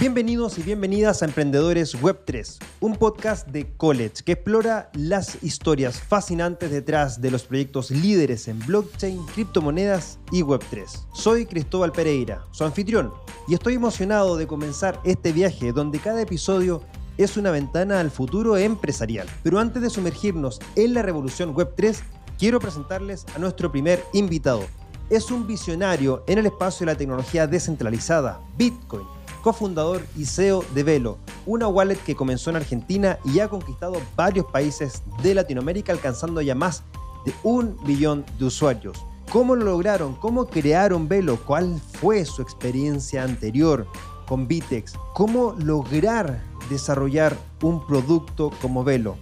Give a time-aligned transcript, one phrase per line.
[0.00, 6.00] Bienvenidos y bienvenidas a Emprendedores Web 3, un podcast de College que explora las historias
[6.00, 11.08] fascinantes detrás de los proyectos líderes en blockchain, criptomonedas y Web 3.
[11.12, 13.12] Soy Cristóbal Pereira, su anfitrión,
[13.48, 16.80] y estoy emocionado de comenzar este viaje donde cada episodio
[17.16, 19.26] es una ventana al futuro empresarial.
[19.42, 22.04] Pero antes de sumergirnos en la revolución Web 3,
[22.38, 24.64] quiero presentarles a nuestro primer invitado.
[25.10, 30.82] Es un visionario en el espacio de la tecnología descentralizada, Bitcoin cofundador y CEO de
[30.82, 36.40] Velo, una wallet que comenzó en Argentina y ha conquistado varios países de Latinoamérica, alcanzando
[36.40, 36.82] ya más
[37.24, 39.04] de un billón de usuarios.
[39.30, 40.14] ¿Cómo lo lograron?
[40.14, 41.38] ¿Cómo crearon Velo?
[41.44, 43.86] ¿Cuál fue su experiencia anterior
[44.26, 44.94] con Bitex?
[45.14, 49.16] ¿Cómo lograr desarrollar un producto como Velo?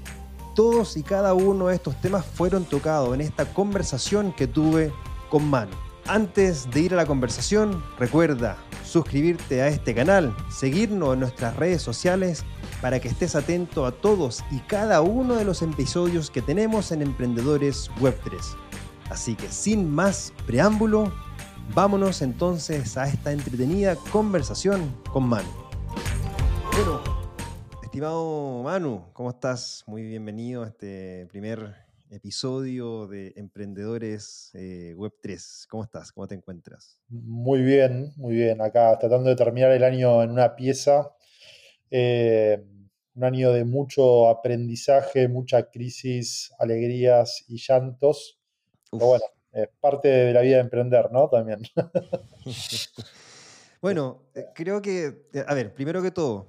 [0.54, 4.92] Todos y cada uno de estos temas fueron tocados en esta conversación que tuve
[5.28, 5.85] con Manu.
[6.08, 11.82] Antes de ir a la conversación, recuerda suscribirte a este canal, seguirnos en nuestras redes
[11.82, 12.44] sociales
[12.80, 17.02] para que estés atento a todos y cada uno de los episodios que tenemos en
[17.02, 18.40] Emprendedores Web 3.
[19.10, 21.12] Así que sin más preámbulo,
[21.74, 25.48] vámonos entonces a esta entretenida conversación con Manu.
[26.72, 27.00] Bueno,
[27.82, 29.82] estimado Manu, ¿cómo estás?
[29.88, 31.74] Muy bienvenido a este primer
[32.10, 35.66] episodio de Emprendedores eh, Web 3.
[35.68, 36.12] ¿Cómo estás?
[36.12, 37.00] ¿Cómo te encuentras?
[37.08, 38.60] Muy bien, muy bien.
[38.60, 41.10] Acá tratando de terminar el año en una pieza.
[41.90, 42.64] Eh,
[43.14, 48.40] un año de mucho aprendizaje, mucha crisis, alegrías y llantos.
[48.90, 51.28] Pero bueno, es parte de la vida de emprender, ¿no?
[51.28, 51.62] También.
[53.80, 56.48] bueno, eh, creo que, a ver, primero que todo,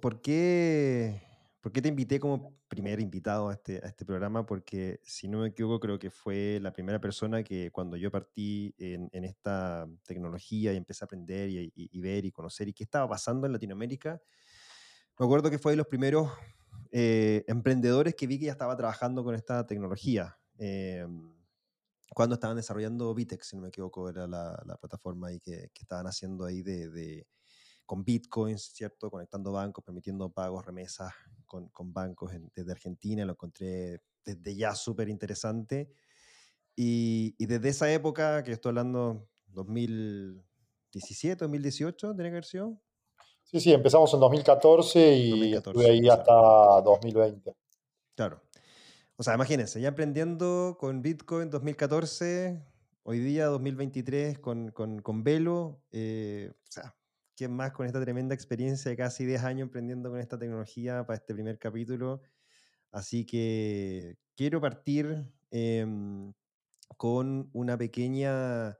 [0.00, 1.25] ¿por qué
[1.66, 4.46] ¿Por qué te invité como primer invitado a este, a este programa?
[4.46, 8.72] Porque, si no me equivoco, creo que fue la primera persona que cuando yo partí
[8.78, 13.48] en, esta tecnología y empecé a aprender y, ver y conocer y qué estaba pasando
[13.48, 14.22] en Latinoamérica,
[15.18, 16.30] me acuerdo que fue de los primeros
[16.92, 20.38] eh, emprendedores que vi que ya estaba trabajando con esta tecnología.
[20.58, 21.34] Em,
[22.14, 26.44] cuando estaban desarrollando Vitex, si no me equivoco, era la, plataforma ahí que, estaban haciendo
[26.44, 27.26] ahí de,
[27.86, 29.10] con bitcoins, ¿cierto?
[29.10, 31.12] Conectando bancos, permitiendo pagos, remesas
[31.46, 35.88] con, bancos desde Argentina, lo encontré desde ya súper interesante.
[36.74, 42.78] Y, desde esa época, que estoy hablando 2017, 2018, ¿tiene que haber sido?
[43.44, 47.54] Sí, sí, empezamos en 2014 y estuve ahí hasta 2020.
[48.14, 48.42] Claro.
[49.16, 52.60] O sea, imagínense, ya aprendiendo con Bitcoin 2014,
[53.04, 56.94] hoy día 2023 con, con, con Velo, eh, o sea,
[57.36, 61.18] ¿Quién más con esta tremenda experiencia de casi 10 años emprendiendo con esta tecnología para
[61.18, 62.22] este primer capítulo?
[62.90, 66.32] Así que quiero partir em,
[66.96, 68.78] con una pequeña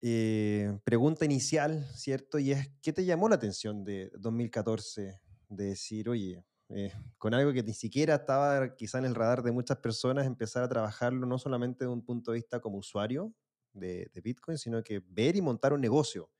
[0.00, 2.38] eh, pregunta inicial, ¿cierto?
[2.38, 5.20] Y es, ¿qué te llamó la atención de 2014?
[5.50, 9.52] De decir, oye, eh, con algo que ni siquiera estaba quizá en el radar de
[9.52, 13.34] muchas personas, empezar a trabajarlo no solamente de un punto de vista como usuario
[13.74, 16.30] de, de Bitcoin, sino que ver y montar un negocio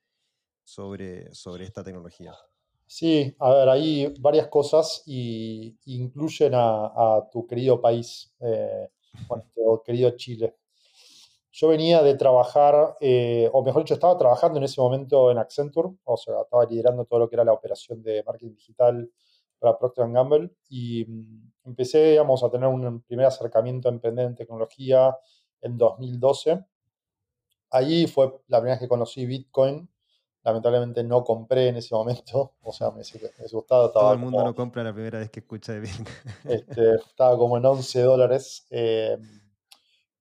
[0.63, 2.33] sobre, sobre esta tecnología?
[2.93, 8.89] Sí, a ver, hay varias cosas y incluyen a, tu querido país, eh,
[9.55, 10.57] tu querido Chile.
[11.53, 15.89] Yo venía de trabajar, eh, o mejor dicho, estaba trabajando en ese momento en Accenture,
[16.03, 19.09] o sea, estaba liderando todo lo que era la operación de marketing digital
[19.57, 24.35] para Procter Gamble y mm, empecé, digamos, a tener un primer acercamiento a emprender en
[24.35, 25.15] tecnología
[25.61, 26.59] en 2012.
[27.69, 29.87] Allí fue la primera vez que conocí Bitcoin
[30.43, 33.91] Lamentablemente no compré en ese momento, o sea, me, me gustado.
[33.91, 36.05] Todo el mundo no compra la primera vez que escucha de Bitcoin.
[36.45, 38.65] Este, estaba como en 11 dólares.
[38.69, 39.17] Eh,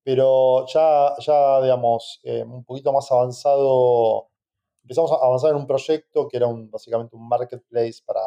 [0.02, 4.30] pero ya, ya digamos, eh, un poquito más avanzado,
[4.82, 8.20] empezamos a avanzar en un proyecto que era un, básicamente un marketplace para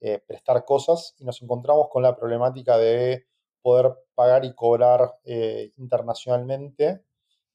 [0.00, 3.26] eh, prestar cosas y nos encontramos con la problemática de
[3.62, 5.14] poder pagar y cobrar
[5.76, 7.02] internacionalmente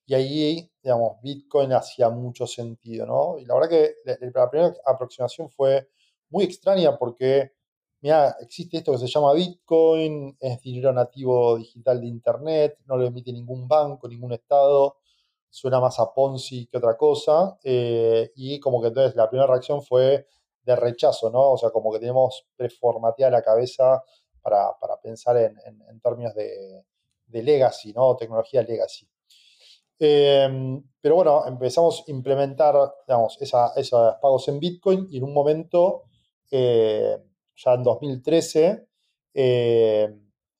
[0.09, 3.37] y ahí, digamos, Bitcoin hacía mucho sentido, ¿no?
[3.37, 3.95] Y la verdad que
[4.33, 5.87] la, primera aproximación fue
[6.29, 7.51] muy extraña porque,
[8.01, 13.05] mira, existe esto que se llama Bitcoin, es dinero nativo digital de Internet, no lo
[13.05, 14.97] emite ningún banco, ningún estado,
[15.47, 17.59] suena más a Ponzi que otra cosa.
[17.63, 20.25] Eh, y como que entonces la primera reacción fue
[20.63, 21.51] de rechazo, ¿no?
[21.51, 24.03] O sea, como que tenemos preformateada la cabeza
[24.41, 24.73] para,
[25.03, 26.83] pensar en, términos de,
[27.27, 28.15] de legacy, ¿no?
[28.15, 29.07] Tecnología legacy.
[29.99, 32.75] Em, pero bueno, empezamos a implementar,
[33.07, 36.03] digamos, esos pagos en Bitcoin y en un momento,
[36.51, 37.17] eh,
[37.55, 38.87] ya en 2013,
[39.33, 40.09] eh,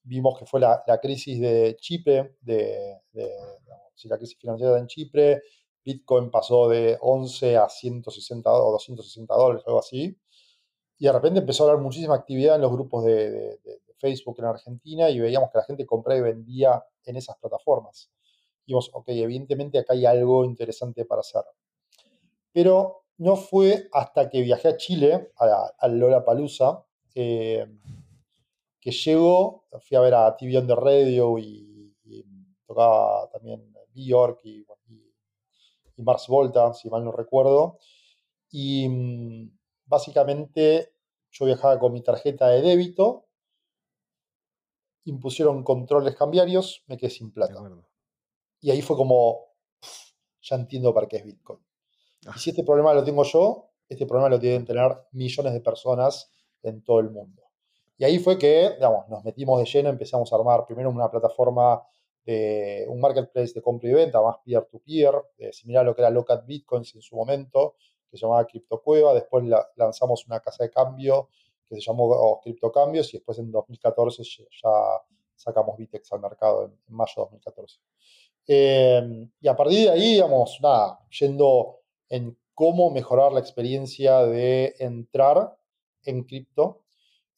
[0.03, 2.97] vimos que fue la, crisis de Chipre, de,
[4.03, 5.41] la crisis financiera en Chipre,
[5.83, 10.17] Bitcoin pasó de 11 a 160 o 260 dólares, algo así.
[10.97, 13.59] Y de repente empezó a haber muchísima actividad en los grupos de,
[13.97, 18.09] Facebook en Argentina y veíamos que la gente compraba y vendía en esas plataformas.
[18.69, 21.41] Y dijimos, ok, evidentemente acá hay algo interesante para hacer.
[22.51, 26.85] Pero no fue hasta que viajé a Chile, a, Lola Palusa,
[27.15, 27.65] eh,
[28.79, 31.95] que llego, fui a ver a TV on the Radio y,
[32.63, 34.63] tocaba también Bjork y,
[35.97, 37.79] y, Mars Volta, si mal no recuerdo.
[38.51, 39.57] Y mm,
[39.87, 40.93] básicamente
[41.31, 43.25] yo viajaba con mi tarjeta de débito,
[45.05, 47.88] impusieron controles cambiarios, me quedé sin plata.
[48.61, 49.53] Y ahí fue como,
[50.41, 51.59] ya entiendo para qué es Bitcoin.
[52.21, 52.53] Y si ah.
[52.53, 56.31] este problema lo tengo yo, este problema lo tienen tener millones de personas
[56.63, 57.43] en todo el mundo.
[57.97, 61.81] Y ahí fue que, digamos, nos metimos de lleno, empezamos a armar primero una plataforma
[62.25, 65.15] de un marketplace de compra y venta más peer-to-peer,
[65.51, 67.75] similar a lo que era Locat Bitcoins en su momento,
[68.09, 69.13] que se llamaba CryptoCueva.
[69.13, 69.43] Después
[69.75, 71.29] lanzamos una casa de cambio
[71.67, 74.69] que se llamó CryptoCambios y después en 2014 ya
[75.35, 77.79] sacamos Bitex al mercado en, mayo de 2014.
[78.47, 84.75] Eh, y a partir de ahí, digamos, nada, yendo en cómo mejorar la experiencia de
[84.79, 85.55] entrar
[86.03, 86.81] en cripto.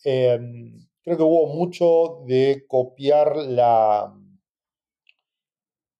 [0.03, 4.13] Em, creo que hubo mucho de copiar la,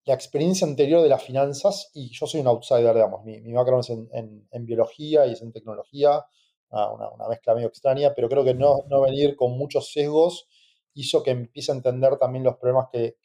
[0.05, 3.83] la experiencia anterior de las finanzas y yo soy un outsider, digamos, mi, mi background
[3.83, 6.25] es en, biología y es en tecnología,
[6.69, 10.47] una, mezcla medio extraña, pero creo que no, no, venir con muchos sesgos
[10.93, 13.17] hizo que empiece a entender también los problemas que,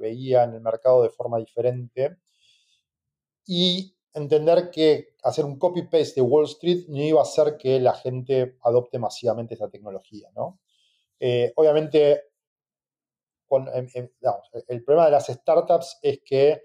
[0.00, 2.18] veía en el mercado de forma diferente.
[3.46, 7.94] Y entender que hacer un copy-paste de Wall Street no iba a hacer que la
[7.94, 10.60] gente adopte masivamente esta tecnología, ¿no?
[11.18, 12.30] Eh, obviamente,
[14.68, 16.62] el problema de las startups es que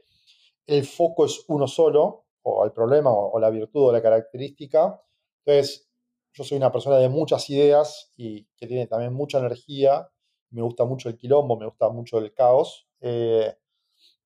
[0.68, 5.02] el foco es uno solo, o el problema, o, la virtud, o la característica.
[5.44, 5.90] Entonces,
[6.34, 10.08] yo soy una persona de muchas ideas y que tiene también mucha energía.
[10.56, 12.88] Me gusta mucho el quilombo, me gusta mucho el caos.
[13.02, 13.54] Eh,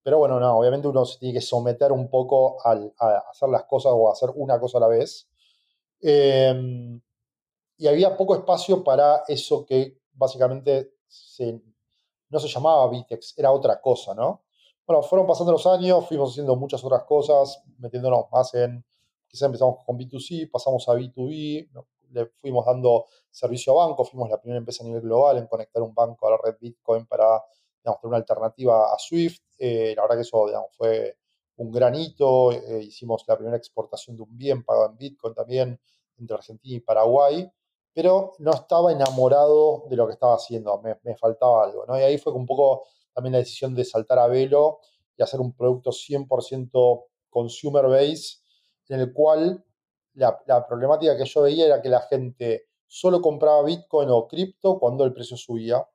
[0.04, 3.64] pero bueno, no, obviamente uno se tiene que someter un poco al, a hacer las
[3.64, 5.28] cosas o a hacer una cosa a la vez.
[6.00, 7.02] Em,
[7.78, 10.94] y había poco espacio para eso que básicamente
[12.30, 14.44] no se llamaba Vitex, era otra cosa, ¿no?
[14.86, 18.86] Bueno, fueron pasando los años, fuimos haciendo muchas otras cosas, metiéndonos más en,
[19.28, 21.70] quizá empezamos con B2C, pasamos a B2B,
[22.12, 25.82] le fuimos dando servicio a bancos, fuimos la primera empresa a nivel global en conectar
[25.82, 27.42] un banco a la red Bitcoin para
[27.84, 29.42] digamos, tener una alternativa a Swift.
[29.58, 31.18] Eh, la verdad que eso fue
[31.58, 32.52] un granito.
[32.52, 35.80] Eh, hicimos la primera exportación de un bien pagado en Bitcoin también
[36.18, 37.50] entre Argentina y Paraguay,
[37.94, 41.86] pero no estaba enamorado de lo que estaba haciendo, me, faltaba algo.
[41.86, 41.98] ¿no?
[41.98, 42.84] Y ahí fue un poco
[43.14, 44.80] también la decisión de saltar a velo
[45.18, 48.38] y hacer un producto 100% consumer base,
[48.90, 49.64] en el cual
[50.14, 54.80] la, la problemática que yo veía era que la gente solo compraba Bitcoin o cripto
[54.80, 55.86] cuando el precio subía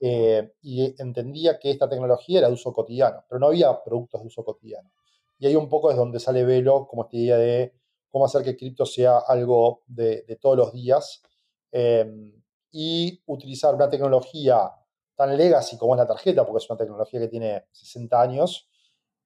[0.00, 4.26] eh, y entendía que esta tecnología era de uso cotidiano, pero no había productos de
[4.26, 4.90] uso cotidiano.
[5.38, 7.74] Y ahí un poco es donde sale Velo, como esta idea de
[8.10, 11.22] cómo hacer que cripto sea algo de, todos los días
[11.70, 12.42] em,
[12.72, 14.70] y utilizar una tecnología
[15.14, 18.68] tan legacy como es la tarjeta, porque es una tecnología que tiene 60 años,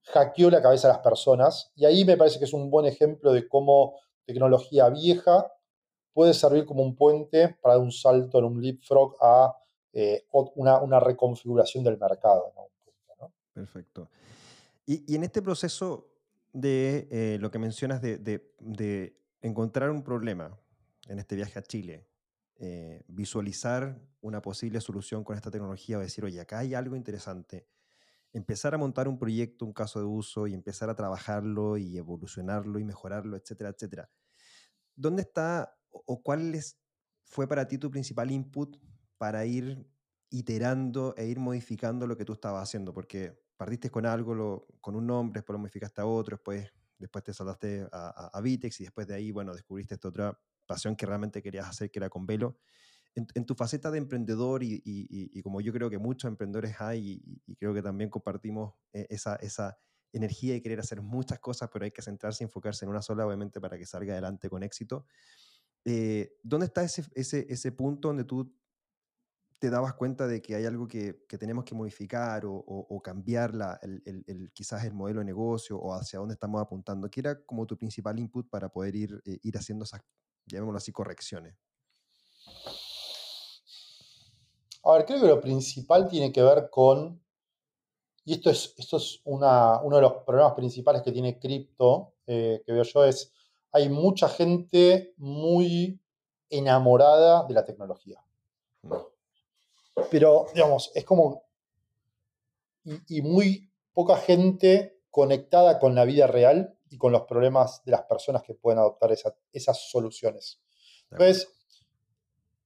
[0.02, 1.72] hackeó la cabeza de las personas.
[1.74, 3.94] Y ahí me parece que es un buen ejemplo de cómo
[4.24, 5.50] tecnología vieja
[6.12, 9.54] puede servir como un puente para dar un salto en un leapfrog a
[9.92, 12.52] eh, una, reconfiguración del mercado.
[13.52, 14.10] Perfecto.
[14.86, 16.10] Y, en este proceso
[16.52, 20.58] de eh, lo que mencionas de, encontrar un problema
[21.08, 22.08] en este viaje a Chile,
[22.56, 27.68] eh, visualizar una posible solución con esta tecnología o decir, oye, acá hay algo interesante,
[28.32, 32.78] empezar a montar un proyecto, un caso de uso y empezar a trabajarlo y evolucionarlo
[32.78, 34.10] y mejorarlo, etcétera, etcétera.
[34.96, 36.54] ¿Dónde está o cuál
[37.24, 38.76] fue para ti tu principal input
[39.18, 39.86] para ir
[40.30, 45.06] iterando e ir modificando lo que tú estabas haciendo, porque partiste con algo, con un
[45.06, 49.06] nombre, después lo modificaste a otro, después, después te saltaste a, a, Vitex y después
[49.06, 52.58] de ahí, bueno, descubriste esta otra pasión que realmente querías hacer, que era con Velo.
[53.14, 57.54] En, tu faceta de emprendedor y, y, como yo creo que muchos emprendedores hay y,
[57.54, 59.78] creo que también compartimos eh, esa, esa
[60.16, 63.26] energía y querer hacer muchas cosas, pero hay que centrarse y enfocarse en una sola,
[63.26, 65.06] obviamente, para que salga adelante con éxito.
[65.84, 68.54] Eh, ¿Dónde está ese, ese, ese punto donde tú
[69.64, 74.84] te dabas cuenta de que hay algo que, tenemos que modificar o, cambiar el, quizás
[74.84, 77.08] el modelo de negocio o hacia dónde estamos apuntando?
[77.08, 80.02] ¿Qué era como tu principal input para poder ir, eh, ir haciendo esas,
[80.44, 81.56] llamémoslo así, correcciones?
[84.84, 87.23] A ver, creo que lo principal tiene que ver con
[88.24, 92.62] y esto es, esto es una, uno de los problemas principales que tiene cripto, eh,
[92.64, 93.32] que veo yo, es
[93.72, 96.00] hay mucha gente muy
[96.48, 98.24] enamorada de la tecnología.
[98.82, 98.94] Mm.
[100.10, 101.42] Pero, digamos, es como...
[103.08, 108.02] Y, muy poca gente conectada con la vida real y con los problemas de las
[108.02, 109.10] personas que pueden adoptar
[109.52, 110.60] esas soluciones.
[111.10, 111.48] Entonces,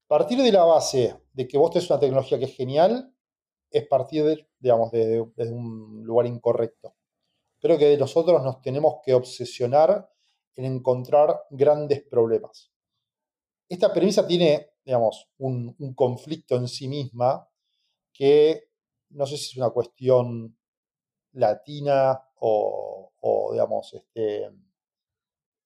[0.09, 3.15] partir de la base de que vos tenés una tecnología que es genial,
[3.71, 5.21] es partir, de, digamos, de,
[5.51, 6.95] un lugar incorrecto.
[7.61, 10.11] Creo que nosotros nos tenemos que obsesionar
[10.55, 12.73] en encontrar grandes problemas.
[13.69, 17.49] Esta premisa tiene, digamos, un, conflicto en sí misma
[18.13, 18.71] que
[19.11, 20.57] no sé si es una cuestión
[21.33, 24.51] latina o, digamos, este,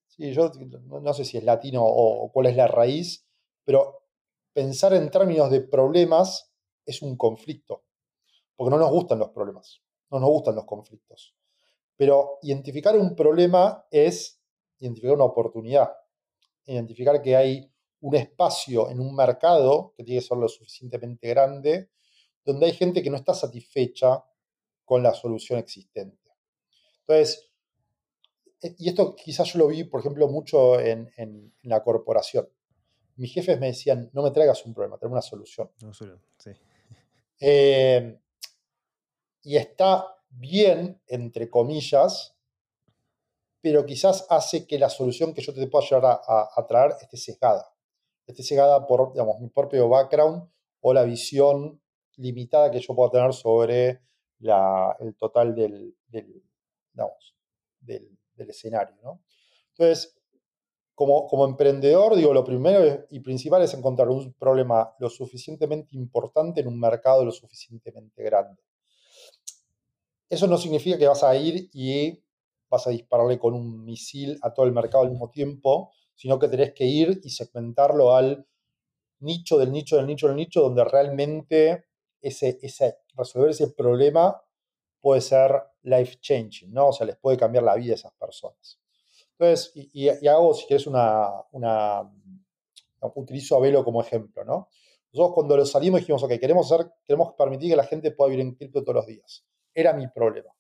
[0.06, 0.50] sí, yo
[0.90, 3.26] no sé si es latino o cuál es la raíz,
[3.64, 4.04] pero
[4.52, 6.52] pensar en términos de problemas
[6.84, 7.84] es un conflicto
[8.62, 11.34] porque no nos gustan los problemas, no nos gustan los conflictos.
[11.96, 14.40] Pero identificar un problema es
[14.78, 15.90] identificar una oportunidad,
[16.66, 17.68] identificar que hay
[18.02, 21.90] un espacio en un mercado que tiene que ser lo suficientemente grande,
[22.44, 24.24] donde hay gente que no está satisfecha
[24.84, 26.30] con la solución existente.
[27.00, 27.50] Entonces,
[28.60, 32.48] e, y esto quizás yo lo vi, por ejemplo, mucho en, la corporación.
[33.16, 35.68] Mis jefes me decían, no me traigas un problema, tráeme una solución.
[35.82, 36.06] No, sí.
[37.40, 38.21] Eh,
[39.42, 42.36] y está bien, entre comillas,
[43.60, 47.72] pero quizás hace que la solución que yo te pueda llevar a, traer esté sesgada.
[48.26, 50.48] Esté sesgada por, digamos, mi propio background
[50.80, 51.80] o la visión
[52.16, 54.02] limitada que yo pueda tener sobre
[54.98, 56.42] el total del, del,
[57.80, 59.20] del, escenario.
[59.70, 60.18] Entonces,
[60.94, 66.60] como, como, emprendedor, digo, lo primero y principal es encontrar un problema lo suficientemente importante
[66.60, 68.60] en un mercado lo suficientemente grande.
[70.32, 72.18] Eso no significa que vas a ir y
[72.70, 76.48] vas a dispararle con un misil a todo el mercado al mismo tiempo, sino que
[76.48, 78.46] tenés que ir y segmentarlo al
[79.18, 81.84] nicho del nicho del nicho del nicho, donde realmente
[82.22, 84.42] ese, ese, resolver ese problema
[85.02, 86.88] puede ser life changing, ¿no?
[86.88, 88.80] O sea, les puede cambiar la vida a esas personas.
[89.32, 92.10] Entonces, y, hago, si quieres, una, una,
[93.16, 94.70] utilizo a Velo como ejemplo, ¿no?
[95.12, 98.46] Nosotros cuando lo salimos dijimos, ok, queremos, hacer, queremos permitir que la gente pueda vivir
[98.46, 100.50] en cripto todos los días era mi problema.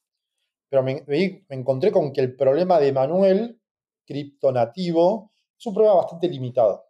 [0.68, 1.04] Pero me,
[1.50, 3.60] encontré con que el problema de Manuel,
[4.06, 6.86] criptonativo, es un problema bastante limitado.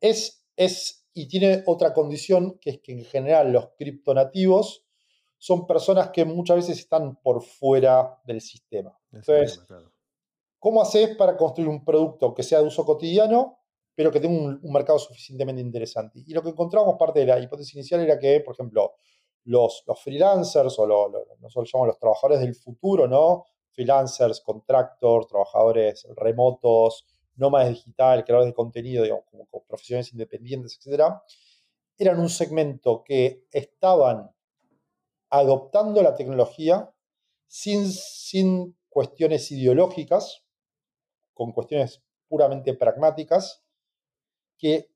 [0.00, 4.86] Es, es, y tiene otra condición, que es que en general los criptonativos
[5.36, 8.98] son personas que muchas veces están por fuera del sistema.
[9.12, 9.60] Entonces,
[10.58, 13.58] ¿cómo haces para construir un producto que sea de uso cotidiano,
[13.94, 16.22] pero que tenga un, un, mercado suficientemente interesante?
[16.26, 18.94] Y lo que encontramos, parte de la hipótesis inicial, era que, por ejemplo,
[19.44, 20.86] los, freelancers o
[21.40, 23.44] nosotros llamamos los trabajadores del futuro, ¿no?
[23.72, 27.06] Freelancers, contractors, trabajadores remotos,
[27.36, 29.24] nómades digital, creadores de contenido, digamos,
[29.66, 31.22] profesiones independientes, etcétera,
[31.96, 34.30] eran un segmento que estaban
[35.30, 36.92] adoptando la tecnología
[37.46, 40.44] sin, sin cuestiones ideológicas,
[41.34, 43.64] con cuestiones puramente pragmáticas,
[44.58, 44.90] que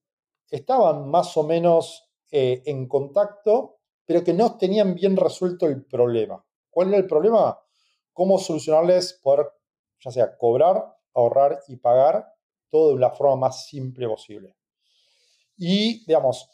[0.50, 6.44] estaban más o menos eh, en contacto pero que no tenían bien resuelto el problema.
[6.70, 7.58] ¿Cuál era el problema?
[8.12, 9.46] Cómo solucionarles poder,
[10.00, 10.84] ya sea cobrar,
[11.14, 12.26] ahorrar y pagar
[12.70, 14.56] todo de la forma más simple posible.
[15.56, 16.50] Y, digamos,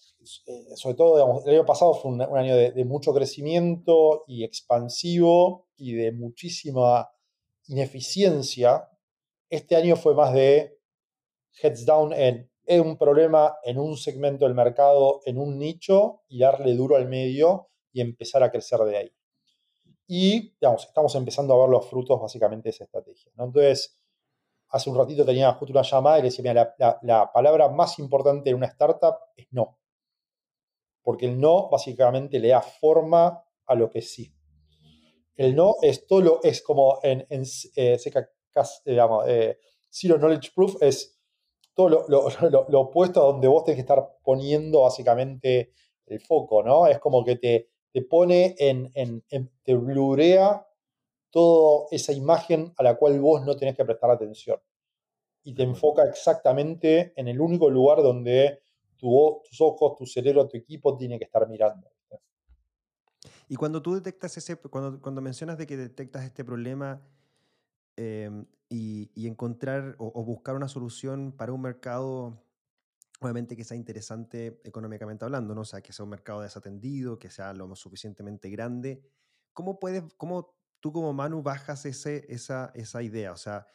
[0.46, 5.68] eh, sobre todo, digamos, el año pasado fue un, año de, mucho crecimiento y expansivo
[5.76, 7.10] y de muchísima
[7.68, 8.88] ineficiencia.
[9.48, 10.78] Este año fue más de
[11.62, 16.74] heads down en un problema en un segmento del mercado, en un nicho, y darle
[16.74, 19.12] duro al medio y empezar a crecer de ahí.
[20.06, 23.32] Y, digamos, estamos empezando a ver los frutos básicamente de esa estrategia.
[23.38, 24.00] Entonces,
[24.68, 28.50] hace un ratito tenía justo una llamada y le decía, mira, la, palabra más importante
[28.50, 29.78] en una startup es no.
[31.02, 34.34] Porque el no básicamente le da forma a lo que sí.
[35.36, 37.42] El no es todo lo, es como en, en
[37.76, 37.98] eh,
[38.84, 39.58] eh,
[39.90, 41.19] Zero Knowledge Proof es
[41.88, 42.06] todo
[42.68, 45.72] lo, opuesto a donde vos tenés que estar poniendo básicamente
[46.06, 46.86] el foco, ¿no?
[46.86, 50.66] Es como que te, te pone en, en, te blurea
[51.30, 54.58] toda esa imagen a la cual vos no tenés que prestar atención.
[55.42, 58.60] Y te enfoca exactamente en el único lugar donde
[58.96, 61.88] tu, tus ojos, tu cerebro, tu equipo tiene que estar mirando.
[63.48, 67.00] Y cuando tú detectas ese, cuando, cuando mencionas de que detectas este problema,
[68.00, 72.42] Em, y, encontrar o, buscar una solución para un mercado,
[73.20, 75.60] obviamente que sea interesante económicamente hablando, ¿no?
[75.60, 79.02] O sea, que sea un mercado desatendido, que sea lo suficientemente grande
[79.52, 83.32] ¿cómo puedes, cómo tú como Manu bajas ese, esa, esa idea?
[83.32, 83.66] O sea,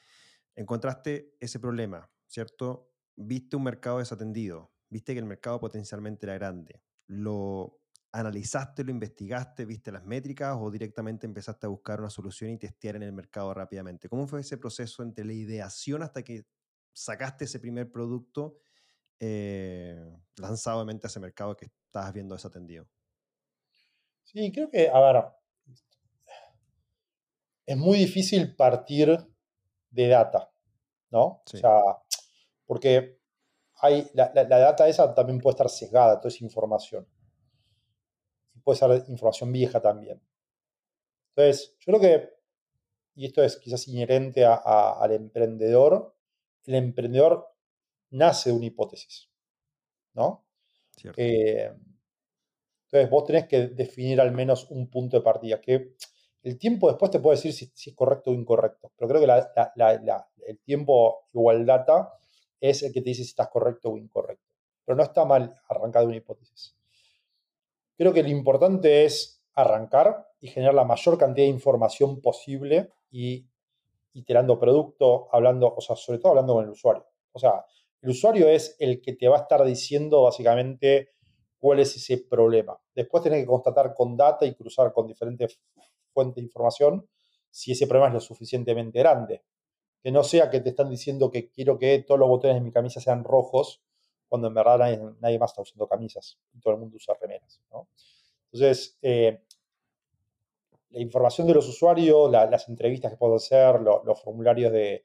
[0.56, 2.92] encontraste ese problema, ¿cierto?
[3.16, 7.80] Viste un mercado desatendido, viste que el mercado potencialmente era grande, lo
[8.16, 12.96] analizaste, lo investigaste, viste las métricas o directamente empezaste a buscar una solución y testear
[12.96, 14.08] en el mercado rápidamente.
[14.08, 16.46] ¿Cómo fue ese proceso entre la ideación hasta que
[16.94, 18.58] sacaste ese primer producto
[19.20, 20.02] eh,
[20.38, 22.88] lanzado a ese mercado que estabas viendo desatendido?
[24.24, 25.24] Sí, creo que, a ver,
[27.66, 29.28] es muy difícil partir
[29.90, 30.50] de data,
[31.12, 31.44] ¿no?
[31.46, 31.82] O sea,
[32.66, 33.20] porque
[33.82, 37.06] hay, la, la, data esa también puede estar sesgada, toda esa información.
[38.66, 40.22] Puede ser información vieja también.
[41.30, 42.30] Entonces, yo creo que,
[43.16, 46.16] y esto es quizás inherente al emprendedor,
[46.66, 47.48] el emprendedor
[48.10, 49.30] nace de una hipótesis,
[50.14, 50.46] ¿no?
[51.16, 51.72] Eh,
[52.86, 55.96] entonces, vos tenés que definir al menos un punto de partida, que
[56.42, 60.60] el tiempo después te puede decir si, es correcto o incorrecto, pero creo que el
[60.60, 62.14] tiempo igual data
[62.60, 64.52] es el que te dice si estás correcto o incorrecto.
[64.86, 66.76] Pero no está mal arrancar de una hipótesis.
[67.98, 73.48] Creo que lo importante es arrancar y generar la mayor cantidad de información posible y
[74.14, 77.06] iterando producto, hablando, o sea, sobre todo hablando con el usuario.
[77.32, 77.66] O sea,
[78.02, 81.10] el usuario es el que te va a estar diciendo básicamente
[81.58, 82.80] cuál es ese problema.
[82.94, 85.60] Después tenés que constatar con data y cruzar con diferentes
[86.14, 87.08] fuente de información
[87.50, 89.44] si ese problema es lo suficientemente grande.
[90.02, 92.72] Que no sea que te están diciendo que quiero que todos los botones de mi
[92.72, 93.82] camisa sean rojos,
[94.28, 97.62] cuando en verdad nadie, más está usando camisas y todo el mundo usa remeras.
[98.52, 99.42] Entonces, eh,
[100.90, 105.04] la información de los usuarios, las entrevistas que puedo hacer, los formularios de,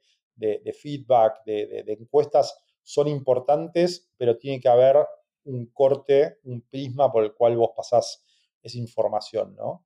[0.73, 4.97] feedback, de, encuestas, son importantes, pero tiene que haber
[5.43, 8.23] un corte, un prisma por el cual vos pasás
[8.61, 9.85] esa información, ¿no?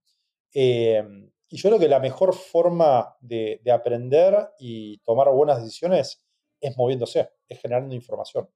[0.53, 6.23] Em, y yo creo que la mejor forma de, aprender y tomar buenas decisiones
[6.61, 8.49] es moviéndose, es generando información.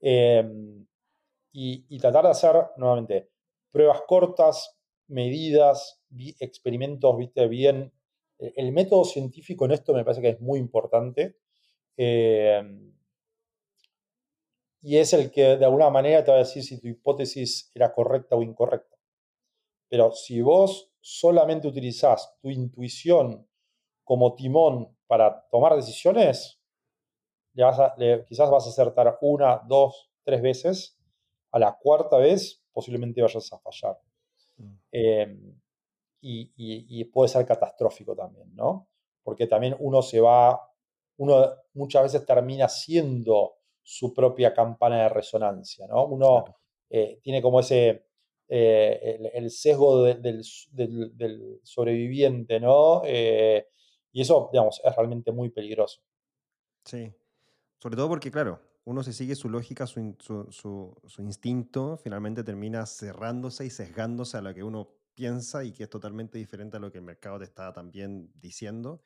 [0.00, 0.86] Em,
[1.52, 3.30] y, tratar de hacer, nuevamente,
[3.70, 6.02] pruebas cortas, medidas,
[6.38, 7.92] experimentos, viste, bien.
[8.38, 11.36] E, el método científico en esto me parece que es muy importante.
[11.96, 12.92] Em,
[14.82, 17.92] y es el que de alguna manera te va a decir si tu hipótesis era
[17.92, 18.96] correcta o incorrecta.
[19.88, 23.48] Pero si vos solamente utilizás tu intuición
[24.04, 26.55] como timón para tomar decisiones,
[28.28, 30.98] quizás vas a acertar una, dos, tres veces.
[31.52, 33.98] A la cuarta vez posiblemente vayas a fallar.
[34.58, 34.74] Mm.
[34.92, 35.60] Em,
[36.20, 38.88] y, puede ser catastrófico también, ¿no?
[39.22, 40.60] Porque también uno se va,
[41.18, 46.04] uno muchas veces termina siendo su propia campana de resonancia, ¿no?
[46.06, 46.44] Uno
[46.90, 48.06] eh, tiene como ese,
[48.48, 50.42] eh, el, sesgo del,
[51.62, 53.02] sobreviviente, ¿no?
[53.04, 53.68] Eh,
[54.12, 56.00] y eso, digamos, es realmente muy peligroso.
[56.84, 57.12] Sí,
[57.78, 63.66] sobre todo porque, claro, uno se sigue su lógica, su, su, instinto, finalmente termina cerrándose
[63.66, 66.98] y sesgándose a lo que uno piensa y que es totalmente diferente a lo que
[66.98, 69.02] el mercado te está también diciendo.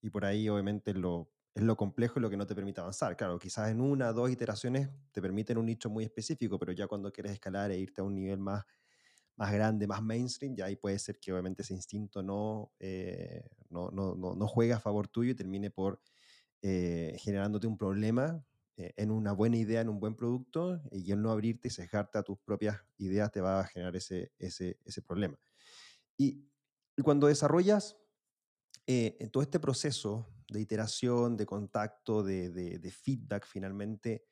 [0.00, 3.16] Y por ahí, obviamente, lo, es lo complejo y lo que no te permite avanzar.
[3.16, 7.12] Claro, quizás en una, dos iteraciones te permiten un nicho muy específico, pero ya cuando
[7.12, 8.64] quieres escalar e irte a un nivel más
[9.36, 13.90] más grande, más mainstream, ya ahí puede ser que obviamente ese instinto no, eh, no,
[13.90, 16.00] no, no, juegue a favor tuyo y termine por
[16.62, 18.44] eh, generándote un problema
[18.76, 22.18] eh, en una buena idea, en un buen producto, y el no abrirte y sesgarte
[22.18, 25.38] a tus propias ideas te va a generar ese, ese, ese problema.
[26.16, 26.48] Y,
[27.02, 27.96] cuando desarrollas
[29.32, 34.26] todo este proceso de iteración, de contacto, de, de feedback finalmente,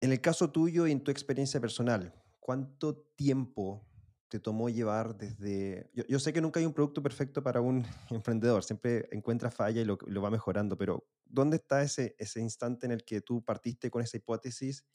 [0.00, 3.89] en el caso tuyo y en tu experiencia personal, ¿cuánto tiempo
[4.30, 5.90] te tomó llevar desde...
[5.92, 9.84] Yo, sé que nunca hay un producto perfecto para un emprendedor, siempre encuentra falla y
[9.84, 14.02] lo, va mejorando, pero ¿dónde está ese, ese instante en el que tú partiste con
[14.02, 14.86] esa hipótesis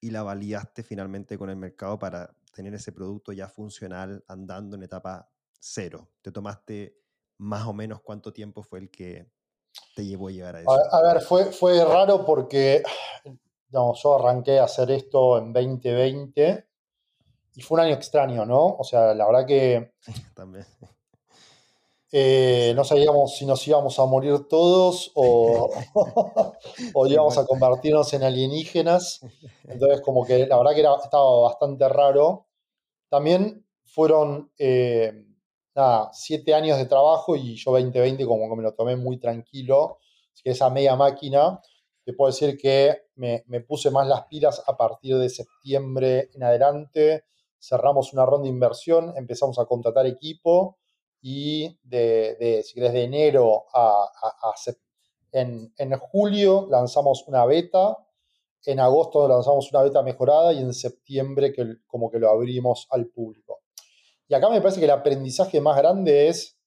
[0.00, 4.82] y la validaste finalmente con el mercado para tener ese producto ya funcional andando en
[4.82, 6.10] etapa cero?
[6.20, 6.98] ¿Te tomaste
[7.38, 9.32] más o menos cuánto tiempo fue el que
[9.96, 10.70] te llevó a llegar a eso?
[10.70, 12.82] A, ver, fue, fue raro porque
[13.66, 16.73] digamos, yo arranqué a hacer esto en 2020
[17.56, 18.76] y fue un año extraño, ¿no?
[18.78, 19.92] O sea, la verdad que...
[20.34, 20.66] También.
[22.16, 25.68] Eh, no sabíamos si nos íbamos a morir todos o,
[26.94, 29.20] o íbamos a convertirnos en alienígenas.
[29.64, 32.46] Entonces, como que la verdad que era, estaba bastante raro.
[33.08, 35.24] También fueron, eh,
[35.74, 39.98] nada, siete años de trabajo y yo 2020 como que me lo tomé muy tranquilo.
[40.32, 41.60] Así que esa media máquina,
[42.04, 46.42] te puedo decir que me, me puse más las pilas a partir de septiembre en
[46.44, 47.24] adelante
[47.64, 50.78] cerramos una ronda de inversión, empezamos a contratar equipo
[51.22, 54.10] y de, si querés, de enero a,
[55.32, 57.96] en, en, julio lanzamos una beta,
[58.66, 63.06] en agosto lanzamos una beta mejorada y en septiembre que, como que lo abrimos al
[63.06, 63.62] público.
[64.28, 66.58] Y acá me parece que el aprendizaje más grande es,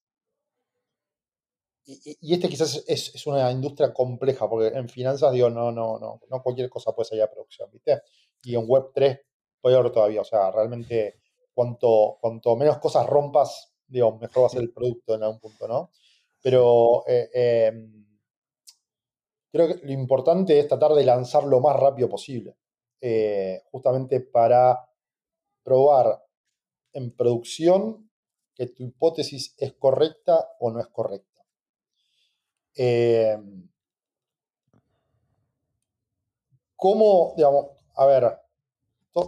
[1.86, 6.19] y, este quizás es, es, una industria compleja, porque en finanzas digo, no, no, no,
[6.29, 8.01] no cualquier cosa puede salir a producción, ¿viste?
[8.43, 9.26] Y en Web3
[9.61, 11.19] peor todavía, o sea, realmente
[11.53, 15.67] cuanto, cuanto menos cosas rompas, digo, mejor va a ser el producto en algún punto,
[15.67, 15.91] ¿no?
[16.41, 18.05] Pero eh, em,
[19.51, 22.55] creo que lo importante es tratar de lanzar lo más rápido posible,
[23.01, 24.87] eh, justamente para
[25.63, 26.23] probar
[26.93, 28.09] en producción
[28.53, 31.43] que tu hipótesis es correcta o no es correcta.
[32.75, 33.67] Em,
[36.75, 37.65] ¿Cómo, digamos,
[37.95, 38.39] a ver,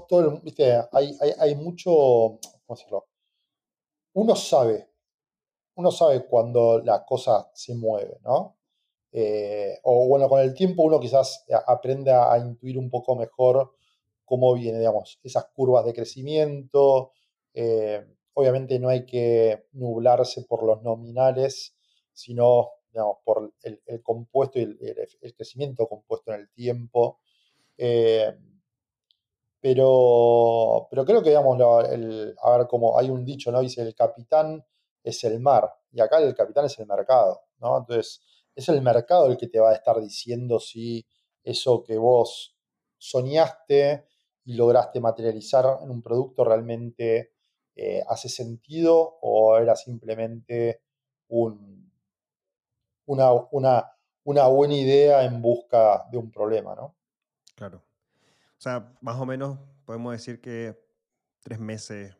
[0.07, 0.79] todo, ¿viste?
[0.91, 3.07] Hay, hay, mucho, ¿cómo decirlo?
[4.13, 4.89] Uno sabe,
[5.75, 8.57] uno sabe cuando la cosa se mueve, ¿no?
[9.11, 13.73] Eh, o bueno, con el tiempo uno quizás aprende a, intuir un poco mejor
[14.23, 17.11] cómo viene, digamos, esas curvas de crecimiento.
[17.53, 21.75] Eh, obviamente no hay que nublarse por los nominales,
[22.13, 27.19] sino, digamos, por el, compuesto y el, crecimiento compuesto en el tiempo.
[27.77, 28.35] Eh,
[29.61, 33.61] pero, pero creo que, digamos, el, a ver, como hay un dicho, ¿no?
[33.61, 34.65] Dice, el capitán
[35.03, 37.77] es el mar, y acá el capitán es el mercado, ¿no?
[37.77, 38.21] Entonces,
[38.55, 41.05] es el mercado el que te va a estar diciendo si
[41.43, 42.55] eso que vos
[42.97, 44.05] soñaste
[44.45, 47.33] y lograste materializar en un producto realmente
[47.75, 50.81] eh, hace sentido o era simplemente
[51.29, 51.91] un,
[53.05, 53.91] una, una,
[54.23, 56.95] una buena idea en busca de un problema, ¿no?
[57.55, 57.83] Claro.
[58.59, 60.77] O sea, más o menos podemos decir que
[61.41, 62.13] tres meses.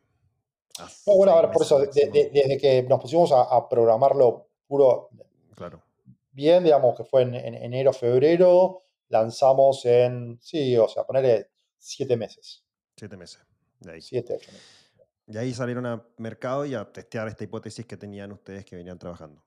[1.04, 5.10] bueno, a ver, por eso, desde que nos pusimos a, programarlo puro.
[5.54, 5.82] Claro.
[6.32, 12.64] Bien, digamos que fue en, enero, febrero, lanzamos en, sí, o sea, ponerle siete meses.
[12.96, 13.42] Siete meses.
[13.78, 14.00] De ahí.
[14.00, 14.66] Siete, ocho meses.
[15.26, 18.98] Y ahí salieron al mercado y a testear esta hipótesis que tenían ustedes que venían
[18.98, 19.42] trabajando.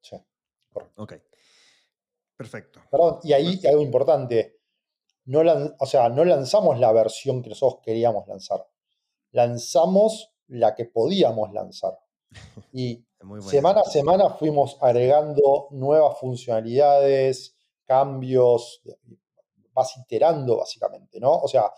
[0.00, 0.16] Sí,
[0.72, 1.00] correcto.
[1.00, 1.14] Ok.
[2.36, 2.80] Perfecto.
[2.90, 4.53] Perdón, y ahí algo importante
[5.26, 5.40] no,
[5.78, 8.66] o sea, no lanzamos la versión que nosotros queríamos lanzar.
[9.32, 11.98] Lanzamos la que podíamos lanzar.
[12.72, 13.04] Y
[13.40, 18.82] semana a semana fuimos agregando nuevas funcionalidades, cambios,
[19.72, 21.32] vas iterando básicamente, ¿no?
[21.32, 21.72] O sea,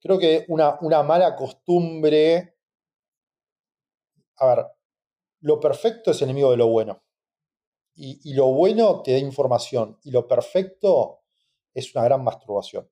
[0.00, 2.56] creo que una, una mala costumbre,
[4.36, 4.66] a ver,
[5.40, 7.02] lo perfecto es enemigo de lo bueno.
[7.94, 9.98] Y, y, lo bueno te da información.
[10.04, 11.22] Y lo perfecto
[11.76, 12.88] es una gran masturbación,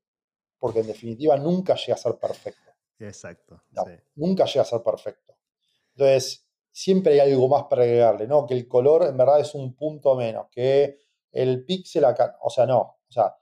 [0.59, 2.71] porque en definitiva nunca llega a ser perfecto.
[2.99, 3.63] Exacto.
[4.15, 5.37] Nunca llega a ser perfecto.
[5.97, 8.47] Entonces, siempre hay algo más para agregarle, ¿no?
[8.47, 10.99] Que el color en verdad es un punto menos, que
[11.33, 12.99] el píxel acá, o sea, no.
[13.09, 13.35] O sea,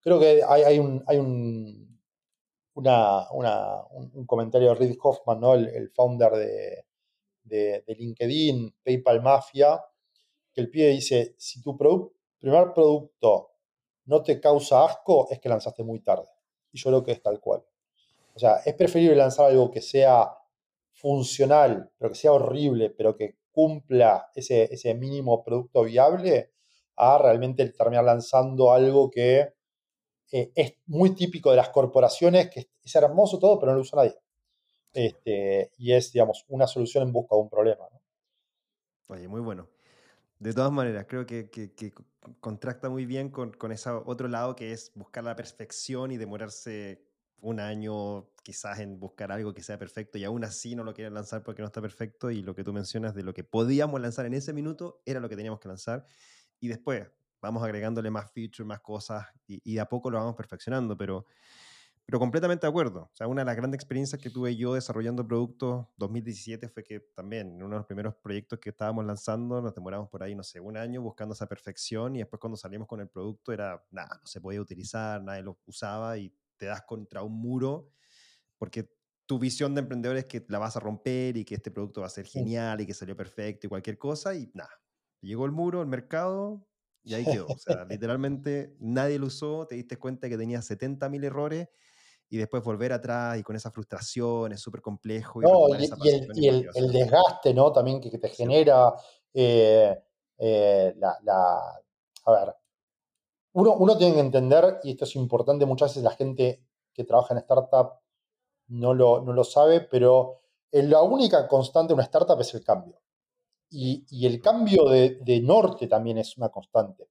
[0.00, 2.02] creo que hay, un, hay un,
[2.74, 5.54] una, un, comentario de Reid Hoffman, ¿no?
[5.54, 6.86] El, founder de,
[7.44, 9.80] de, de, LinkedIn, PayPal Mafia,
[10.52, 13.57] que el pibe dice, si tu primer producto
[14.08, 16.28] no te causa asco, es que lanzaste muy tarde.
[16.72, 17.62] Y yo creo que es tal cual.
[18.34, 20.32] O sea, es preferible lanzar algo que sea
[20.92, 26.52] funcional, pero que sea horrible, pero que cumpla ese, ese mínimo producto viable,
[26.96, 29.52] a realmente terminar lanzando algo que
[30.32, 33.98] eh, es muy típico de las corporaciones, que es hermoso todo, pero no lo usa
[33.98, 34.16] nadie.
[34.92, 37.86] Este, y es, digamos, una solución en busca de un problema.
[39.08, 39.68] Oye, muy bueno.
[40.38, 41.50] De todas maneras, creo que,
[42.40, 47.04] contrasta muy bien con, con ese otro lado que es buscar la perfección y demorarse
[47.40, 51.14] un año quizás en buscar algo que sea perfecto y aún así no lo quieren
[51.14, 54.26] lanzar porque no está perfecto y lo que tú mencionas de lo que podíamos lanzar
[54.26, 56.04] en ese minuto era lo que teníamos que lanzar.
[56.60, 57.08] Y después
[57.40, 61.26] vamos agregándole más features, más cosas y, y a poco lo vamos perfeccionando, pero
[62.08, 63.00] pero completamente de acuerdo.
[63.02, 67.00] O sea, una de las grandes experiencias que tuve yo desarrollando productos 2017 fue que
[67.00, 70.42] también en uno de los primeros proyectos que estábamos lanzando nos demoramos por ahí, no
[70.42, 74.18] sé, un año buscando esa perfección y después cuando salimos con el producto era, nada,
[74.22, 77.90] no se podía utilizar, nadie lo usaba y te das contra un muro
[78.56, 78.90] porque
[79.26, 82.06] tu visión de emprendedor es que la vas a romper y que este producto va
[82.06, 84.80] a ser genial y que salió perfecto y cualquier cosa y nada.
[85.20, 86.66] Llegó el muro, el mercado
[87.02, 87.48] y ahí quedó.
[87.48, 91.68] O sea, literalmente nadie lo usó, te diste cuenta que tenía 70.000 errores
[92.30, 95.40] y después volver atrás y con esa frustración es súper complejo.
[95.42, 97.72] Y, el, desgaste, ¿no?
[97.72, 98.94] También que, te genera
[99.32, 99.98] eh,
[100.38, 101.80] eh, la,
[102.24, 102.54] A ver,
[103.52, 106.62] uno, uno tiene que entender, y esto es importante, muchas veces la gente
[106.92, 108.00] que trabaja en startup
[108.68, 110.40] no lo, no lo sabe, pero
[110.72, 113.00] la única constante de una startup es el cambio.
[113.70, 117.08] Y, el cambio de, norte también es una constante.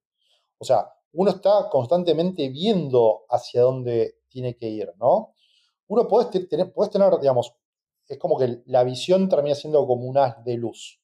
[0.58, 5.34] O sea, uno está constantemente viendo hacia dónde tiene que ir, ¿no?
[5.88, 7.54] Uno puede tener, tener, digamos,
[8.08, 11.00] es como que la visión termina siendo como un haz de luz.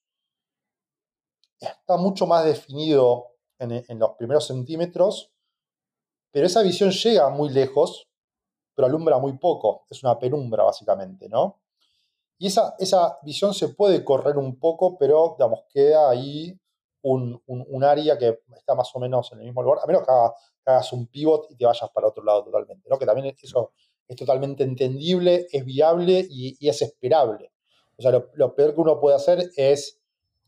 [1.58, 5.32] Está mucho más definido en, los primeros centímetros,
[6.30, 8.08] pero esa visión llega muy lejos,
[8.74, 9.86] pero alumbra muy poco.
[9.88, 11.60] Es una penumbra, básicamente, ¿no?
[12.38, 16.58] Y esa, esa visión se puede correr un poco, pero, digamos, queda ahí
[17.04, 20.12] un, área que está más o menos en el mismo lugar, a menos que,
[20.66, 22.98] hagas un pivot y te vayas para otro lado totalmente, ¿no?
[22.98, 23.72] Que también eso
[24.08, 27.52] es totalmente entendible, es viable y, es esperable.
[27.98, 30.00] O sea, lo, peor que uno puede hacer es,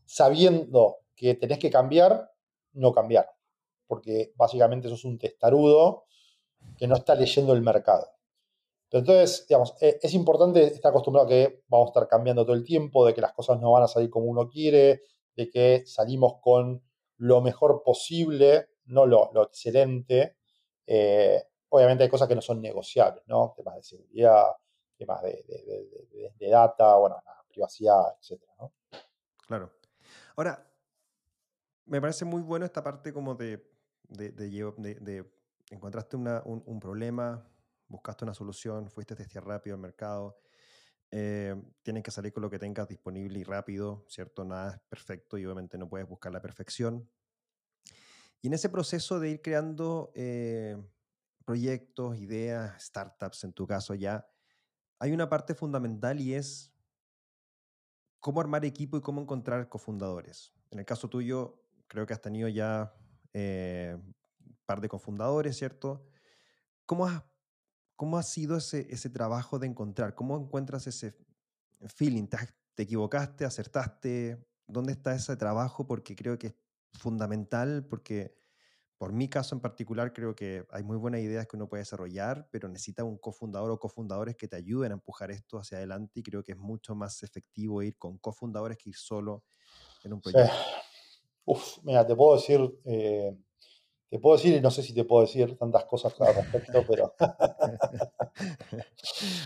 [0.07, 2.31] sabiendo que tenés que cambiar,
[2.73, 3.29] no cambiar.
[3.87, 6.05] Porque básicamente eso es un testarudo
[6.79, 8.09] que no está leyendo el mercado.
[8.90, 12.64] Entonces, digamos, e, es importante estar acostumbrado a que vamos a estar cambiando todo el
[12.64, 15.03] tiempo, de que las cosas no van a salir como uno quiere,
[15.37, 16.83] de que salimos con
[17.18, 20.37] lo mejor posible, no lo, excelente.
[20.87, 23.55] Eh, obviamente hay cosas que no son negociables, ¿no?
[23.57, 24.46] Temas de seguridad,
[24.96, 28.16] temas de, data, bueno, privacidad,
[28.59, 28.72] ¿no?
[29.46, 29.72] Claro.
[30.37, 30.66] Ahora,
[31.87, 33.64] me parece muy bueno esta parte como de,
[34.09, 35.25] de,
[35.70, 37.49] encontraste un, problema,
[37.88, 40.38] buscaste una solución, fuiste a testear rápido al mercado,
[41.11, 44.45] eh, tienes que salir con lo que tengas disponible y rápido, ¿cierto?
[44.45, 47.09] Nada es perfecto y obviamente no puedes buscar la perfección.
[48.42, 50.77] Y en ese proceso de ir creando eh,
[51.45, 54.29] proyectos, ideas, startups en tu caso ya,
[54.99, 56.73] hay una parte fundamental y es
[58.21, 60.53] cómo armar equipo y cómo encontrar cofundadores.
[60.71, 62.92] En el caso tuyo, creo que has tenido ya
[63.33, 63.97] eh,
[64.64, 66.07] par de cofundadores, ¿cierto?
[66.85, 67.09] ¿Cómo,
[67.96, 70.14] cómo ha sido ese, ese trabajo de encontrar?
[70.14, 71.16] ¿Cómo encuentras ese
[71.87, 72.26] feeling?
[72.26, 72.38] ¿Te,
[72.74, 73.44] ¿Te, equivocaste?
[73.44, 74.46] ¿Acertaste?
[74.66, 75.87] ¿Dónde está ese trabajo?
[75.87, 76.54] Porque creo que es
[76.92, 78.37] fundamental, porque
[78.98, 82.48] por mi caso en particular creo que hay muy buenas ideas que uno puede desarrollar,
[82.50, 86.22] pero necesita un cofundador o cofundadores que te ayuden a empujar esto hacia adelante y
[86.22, 89.44] creo que es mucho más efectivo ir con cofundadores que ir solo
[90.02, 90.54] en un proyecto.
[91.44, 93.37] Uf, mira, te puedo decir, eh,
[94.09, 97.14] te puedo decir, y no sé si te puedo decir tantas cosas al respecto, pero.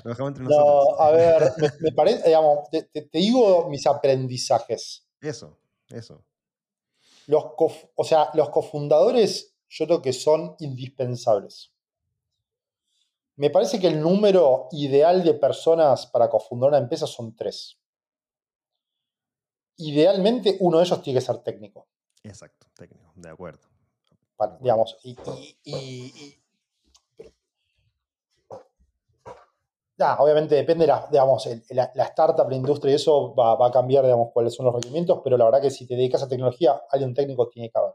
[0.05, 5.07] No, a ver, me, parece, digamos, te, digo mis aprendizajes.
[5.20, 6.25] Eso, eso.
[7.27, 7.44] Los
[7.94, 11.73] o sea, los cofundadores, yo creo que son indispensables.
[13.37, 17.81] Me parece que el número ideal de personas para cofundar una empresa son tres
[19.81, 21.88] idealmente uno de ellos tiene que ser técnico.
[22.23, 23.69] Exacto, técnico, de acuerdo.
[24.61, 25.16] Digamos, y,
[30.18, 34.31] obviamente depende, la, digamos, la, la, startup, la industria y eso va, a cambiar, digamos,
[34.33, 37.48] cuáles son los requerimientos, pero la verdad que si te dedicas a tecnología, alguien técnico
[37.48, 37.94] tiene que haber.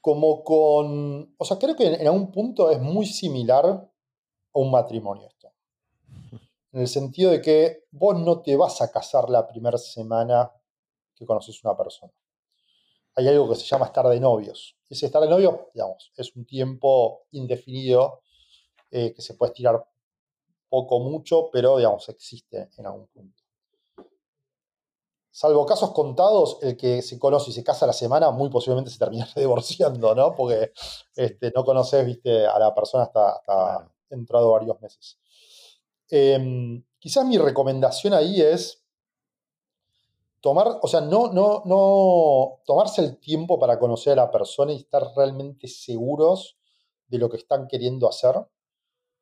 [0.00, 3.88] Como con, o sea, creo que en algún punto es muy similar a
[4.52, 5.52] un matrimonio esto.
[6.72, 10.52] En el sentido de que vos no te vas a casar la primera semana
[11.16, 12.12] que conoces una persona.
[13.16, 14.76] Hay algo que se llama estar de novios.
[14.88, 18.20] Ese estar de novios, digamos, es un tiempo indefinido
[18.90, 19.84] eh, que se puede estirar
[20.68, 23.42] poco mucho, pero, digamos, existe en algún punto.
[25.30, 28.98] Salvo casos contados, el que se conoce y se casa la semana, muy posiblemente se
[28.98, 30.34] termina divorciando, ¿no?
[30.34, 30.72] Porque
[31.14, 35.18] este, no conoces, viste, a la persona hasta, entrado varios meses.
[36.08, 38.85] Em, quizás mi recomendación ahí es
[40.46, 44.76] tomar, o sea, no, no, no, tomarse el tiempo para conocer a la persona y
[44.76, 46.56] estar realmente seguros
[47.08, 48.36] de lo que están queriendo hacer.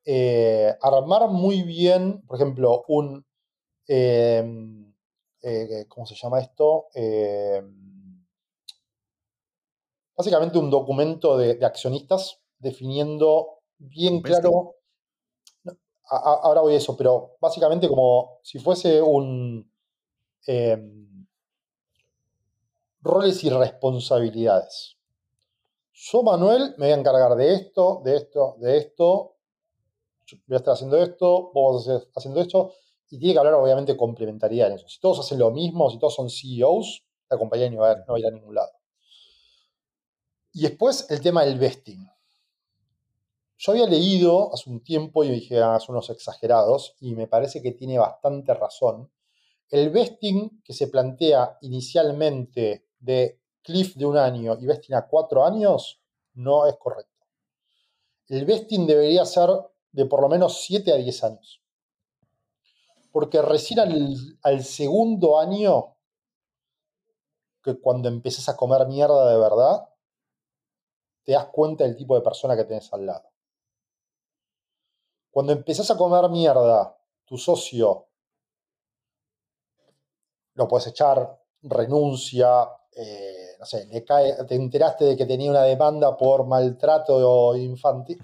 [0.05, 3.25] Eh, armar muy bien, por ejemplo, un,
[3.87, 4.95] em,
[5.41, 6.89] eh, ¿cómo se llama esto?
[6.93, 8.23] Em,
[10.15, 14.75] básicamente un documento de, de accionistas definiendo bien claro
[16.07, 19.73] ahora voy a eso, pero básicamente como si fuese un
[20.47, 21.05] em,
[23.05, 24.97] roles y responsabilidades.
[25.93, 29.37] Yo, Manuel, me voy a encargar de esto, de esto, de esto.
[30.47, 32.73] voy a estar haciendo esto, vos vas a estar haciendo esto.
[33.11, 34.89] Y tiene que hablar, obviamente, complementariedad en eso.
[34.89, 38.27] Si todos hacen lo mismo, si todos son CEOs, la compañía no va a ir
[38.27, 38.71] a ningún lado.
[40.53, 42.09] Y después el tema del vesting.
[43.59, 47.63] Yo había leído hace un tiempo y dije, ah, son unos exagerados, y me parece
[47.63, 49.11] que tiene bastante razón.
[49.71, 55.45] El vesting que se plantea inicialmente de cliff de un año y vesting a cuatro
[55.45, 56.01] años
[56.35, 57.13] no es correcto.
[58.29, 59.51] El vesting debería ser
[59.93, 61.63] de por lo menos 7 a 10 años.
[63.13, 63.79] Porque recién
[64.43, 65.97] al, segundo año,
[67.63, 69.89] que cuando empiezas a comer mierda de verdad,
[71.23, 73.31] te das cuenta del tipo de persona que tenés al lado.
[75.31, 78.09] Cuando empezás a comer mierda, tu socio
[80.55, 85.63] lo puedes echar, renuncia, eh, no sé, le cae, te enteraste de que tenía una
[85.63, 88.21] demanda por maltrato infantil.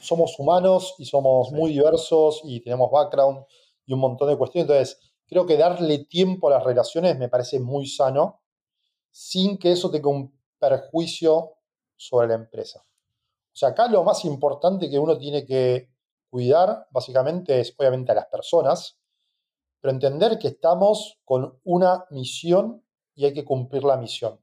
[0.00, 3.44] somos humanos y somos muy diversos y tenemos background
[3.86, 4.68] y un montón de cuestiones.
[4.68, 8.40] Entonces, creo que darle tiempo a las relaciones me parece muy sano,
[9.10, 11.54] sin que eso tenga un perjuicio
[11.96, 12.84] sobre la empresa.
[12.84, 15.88] O sea, acá lo más importante que uno tiene que
[16.28, 18.98] cuidar, básicamente, es obviamente a las personas,
[19.80, 22.82] pero entender que estamos con una misión
[23.16, 24.38] y hay que cumplir la misión.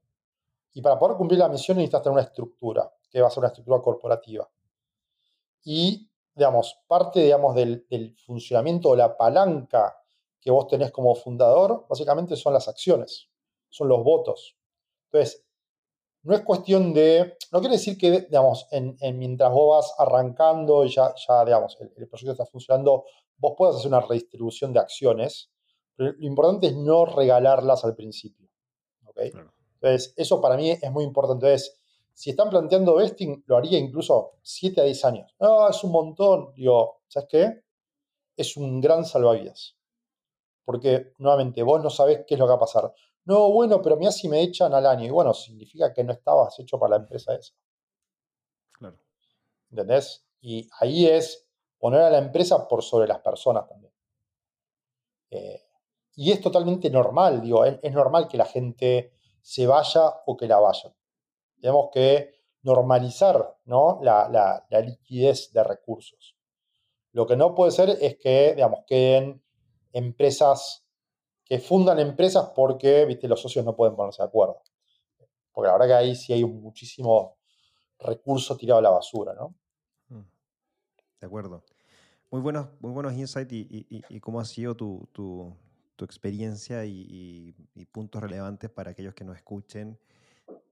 [0.74, 3.48] Y para poder cumplir la misión necesitas tener una estructura, que va a ser una
[3.48, 4.50] estructura corporativa.
[5.62, 9.96] Y, digamos, parte, digamos, del, funcionamiento o la palanca
[10.40, 13.28] que vos tenés como fundador, básicamente son las acciones,
[13.70, 14.56] son los votos.
[15.06, 15.46] Entonces,
[16.24, 20.88] no es cuestión de, no quiere decir que, digamos, en, mientras vos vas arrancando y
[20.88, 23.04] ya, ya digamos, el, proyecto está funcionando,
[23.36, 25.50] vos puedas hacer una redistribución de acciones,
[25.94, 28.48] pero lo importante es no regalarlas al principio.
[29.16, 31.46] Entonces, eso para mí es muy importante.
[31.46, 31.78] Entonces,
[32.12, 35.34] si están planteando vesting, lo haría incluso 7 a 10 años.
[35.40, 36.52] No, es un montón.
[36.54, 37.64] Digo, ¿sabes qué?
[38.36, 39.76] Es un gran salvavidas.
[40.64, 42.92] Porque, nuevamente, vos no sabés qué es lo que va a pasar.
[43.24, 45.06] No, bueno, pero mira si me echan al año.
[45.06, 47.52] Y bueno, significa que no estabas hecho para la empresa esa.
[48.72, 48.98] Claro.
[49.70, 50.24] ¿Entendés?
[50.40, 51.46] Y ahí es
[51.78, 53.92] poner a la empresa por sobre las personas también.
[55.30, 55.63] Eh,
[56.16, 60.58] y es totalmente normal, digo, es, normal que la gente se vaya o que la
[60.58, 60.92] vayan.
[61.60, 64.00] Tenemos que normalizar ¿no?
[64.02, 66.36] la, liquidez de recursos.
[67.12, 69.42] Lo que no puede ser es que, digamos, queden
[69.92, 70.86] empresas
[71.44, 74.62] que fundan empresas porque, viste, los socios no pueden ponerse de acuerdo.
[75.52, 77.36] Porque la verdad que ahí sí hay muchísimo
[77.98, 79.54] recurso tirado a la basura, ¿no?
[80.08, 80.26] Mm.
[81.20, 81.62] De acuerdo.
[82.30, 85.06] Muy buenos, muy buenos insights y, cómo ha sido tu
[86.02, 87.54] experiencia y,
[87.92, 89.98] puntos relevantes para aquellos que nos escuchen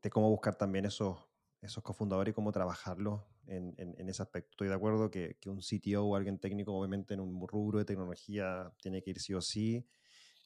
[0.02, 1.16] de cómo buscar también esos,
[1.60, 4.50] esos cofundadores y cómo trabajarlos en, ese aspecto.
[4.52, 8.72] Estoy de acuerdo que, un CTO o alguien técnico, obviamente en un rubro de tecnología,
[8.80, 9.86] tiene que ir sí o sí.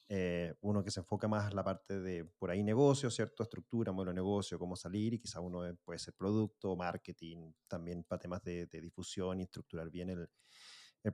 [0.09, 3.43] Eh, uno que se enfoca más en la parte de por ahí negocio, ¿cierto?
[3.43, 8.19] Estructura, modelo de negocio, cómo salir, y quizá uno puede ser producto, marketing, también para
[8.19, 10.29] temas de, difusión y estructurar bien el,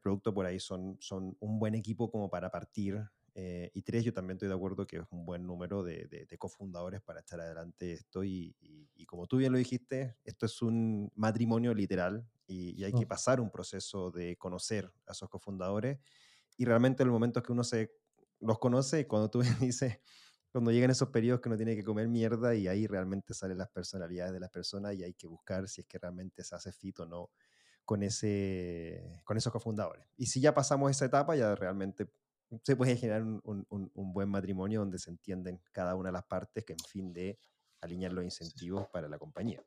[0.02, 0.98] producto, por ahí son
[1.40, 3.00] un buen equipo como para partir
[3.36, 6.38] eh, y tres, yo también estoy de acuerdo que es un buen número de, de,
[6.38, 8.24] cofundadores para echar adelante esto.
[8.24, 8.56] Y,
[8.96, 13.06] y, como tú bien lo dijiste, esto es un matrimonio literal y, y hay que
[13.08, 16.00] pasar un proceso de conocer a esos cofundadores.
[16.58, 17.92] Y realmente en el momento que uno se
[18.40, 20.00] los conoce, cuando tú dices,
[20.52, 23.70] cuando llegan esos periodos que uno tiene que comer mierda y ahí realmente salen las
[23.70, 27.00] personalidades de las personas y hay que buscar si es que realmente se hace fit
[27.00, 27.32] o no
[27.86, 30.08] con, ese, con esos cofundadores.
[30.16, 32.08] Y si ya pasamos esa etapa, ya realmente
[32.62, 36.74] se puede generar un, buen matrimonio donde se entienden cada una de las partes que
[36.74, 37.40] en fin de
[37.82, 39.64] alinear los incentivos para la compañía.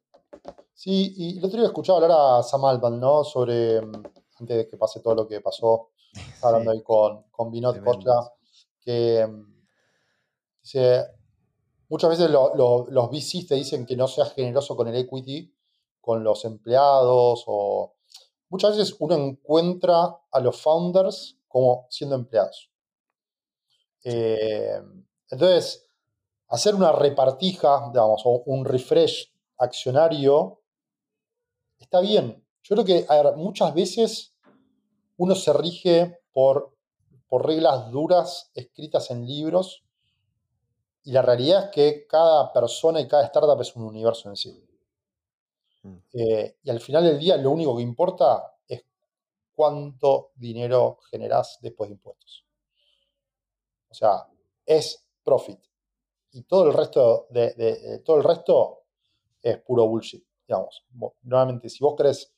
[0.73, 3.25] Sí, y el otro día escuchaba hablar a Sam Altman, ¿no?
[3.25, 4.03] Sobre, mm,
[4.41, 5.91] antes de que pase todo lo que pasó,
[6.43, 7.77] hablando ahí con, con Vinod
[8.81, 9.57] que mm,
[11.89, 15.53] muchas veces los VCs te dicen que no seas generoso con el equity,
[16.01, 17.95] con los empleados, o
[18.49, 22.71] muchas veces uno encuentra a los founders como siendo empleados.
[24.09, 24.81] Eh,
[25.31, 25.89] entonces,
[26.47, 30.63] hacer una repartija, digamos, o un refresh accionario,
[31.77, 32.45] está bien.
[32.63, 34.37] Yo creo que muchas veces
[35.17, 36.77] uno se rige por,
[37.27, 39.85] por reglas duras escritas en libros
[41.03, 44.65] y la realidad es que cada persona y cada startup es un universo en sí.
[45.83, 45.97] Mm.
[46.13, 48.85] Eh, y al final del día lo único que importa es
[49.53, 52.46] cuánto dinero generás después de impuestos.
[53.97, 54.27] O sea,
[54.67, 55.59] es profit.
[56.33, 58.83] Y todo el resto de, todo el resto
[59.41, 60.23] es puro bullshit.
[60.47, 60.85] Digamos.
[61.23, 62.31] Nuevamente, si vos crees,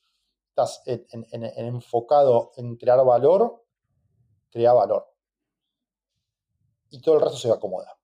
[0.50, 3.64] estás en, enfocado en crear valor,
[4.52, 5.12] crea valor.
[6.90, 7.98] Y todo el resto se acomoda.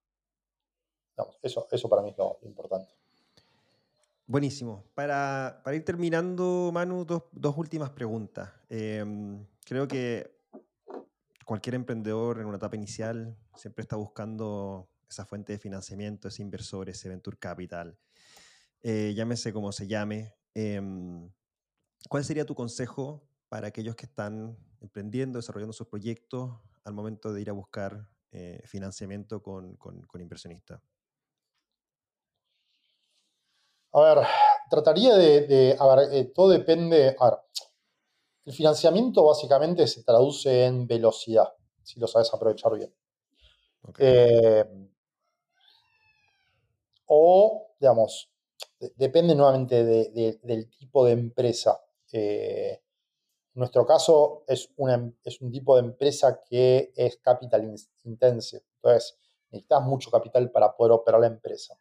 [1.41, 2.93] eso, eso para mí es lo importante.
[4.27, 4.83] Buenísimo.
[4.95, 8.51] Para, ir terminando, Manu, dos, últimas preguntas.
[8.69, 10.34] Em, creo que
[11.45, 16.89] cualquier emprendedor en una etapa inicial siempre está buscando esa fuente de financiamiento, ese inversor,
[16.89, 17.97] ese venture capital.
[18.83, 20.35] Eh, llámese como se llame.
[20.55, 21.31] Em,
[22.09, 27.41] ¿Cuál sería tu consejo para aquellos que están emprendiendo, desarrollando sus proyectos al momento de
[27.41, 30.81] ir a buscar eh, financiamiento con, con, inversionistas?
[33.93, 34.27] A ver,
[34.69, 37.39] trataría de, a ver, eh, todo depende, a ver,
[38.45, 42.95] el financiamiento básicamente se traduce en velocidad, si lo sabes aprovechar bien.
[43.99, 44.65] Eh,
[47.07, 48.31] o, digamos,
[48.97, 51.81] depende nuevamente del tipo de empresa.
[52.13, 52.81] Eh,
[53.55, 54.71] en nuestro caso es,
[55.25, 57.75] es un tipo de empresa que es capital
[58.05, 58.63] intensive.
[58.77, 59.19] Entonces,
[59.51, 61.79] necesitas mucho capital para poder operar la empresa.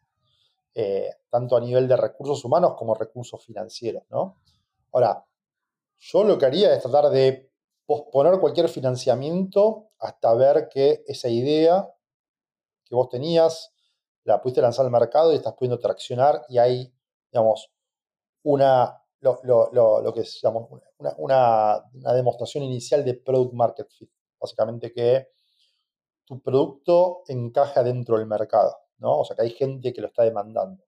[0.76, 4.40] Eh, tanto a nivel de recursos humanos como recursos financieros, ¿no?
[4.92, 5.24] Ahora,
[5.98, 7.50] yo lo que haría es tratar de
[7.86, 11.88] posponer cualquier financiamiento hasta ver que esa idea
[12.84, 13.74] que vos tenías
[14.24, 16.92] la pudiste lanzar al mercado y estás pudiendo traccionar y hay,
[17.30, 17.70] digamos,
[18.42, 20.42] una, lo, que es,
[21.18, 21.82] una,
[22.14, 24.10] demostración inicial de product market fit.
[24.40, 25.28] Básicamente que
[26.24, 29.20] tu producto encaja dentro del mercado, ¿no?
[29.20, 30.82] O sea, que hay gente que lo está demandando.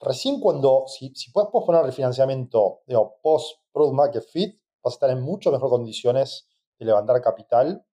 [0.00, 5.10] Recién cuando, si, puedes posponer el financiamiento, digo, post product market fit, vas a estar
[5.10, 6.48] en mucho mejor condiciones
[6.78, 7.84] de levantar capital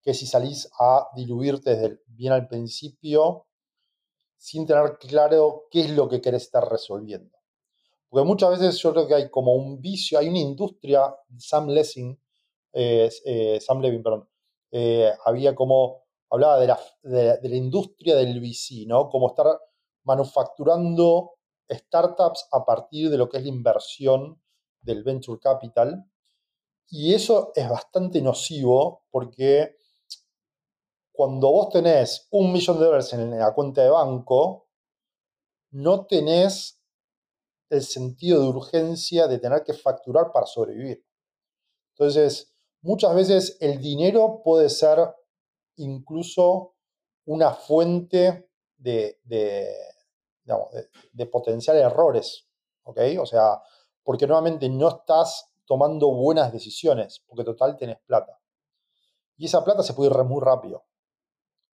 [0.00, 3.46] que si salís a diluirte desde bien al principio
[4.36, 7.36] sin tener claro qué es lo que querés estar resolviendo.
[8.08, 12.18] Porque muchas veces yo creo que hay como un vicio, hay una industria, Sam Lessing,
[12.72, 14.28] eh, eh, Sam Levin, perdón,
[14.70, 19.08] eh, había como, hablaba de la, de, la, industria del VC, ¿no?
[19.08, 19.46] Como estar
[20.04, 21.37] manufacturando
[21.70, 24.40] startups a partir de lo que es la inversión
[24.80, 26.04] del venture capital.
[26.88, 29.76] Y eso es bastante nocivo porque
[31.12, 34.68] cuando vos tenés un millón de dólares en la cuenta de banco,
[35.70, 36.80] no tenés
[37.70, 41.04] el sentido de urgencia de tener que facturar para sobrevivir.
[41.94, 44.98] Entonces, muchas veces el dinero puede ser
[45.76, 46.76] incluso
[47.26, 49.74] una fuente de, de,
[51.30, 52.46] potenciales errores.
[52.84, 52.98] ¿ok?
[53.20, 53.60] O sea,
[54.02, 58.40] porque nuevamente no estás tomando buenas decisiones, porque total tenés plata.
[59.36, 60.84] Y esa plata se puede ir muy rápido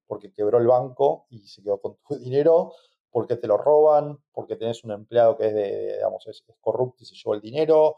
[0.06, 2.72] porque quebró el banco y se quedó con tu dinero,
[3.10, 7.06] porque te lo roban, porque tenés un empleado que es, de, digamos, es, corrupto y
[7.06, 7.96] se llevó el dinero,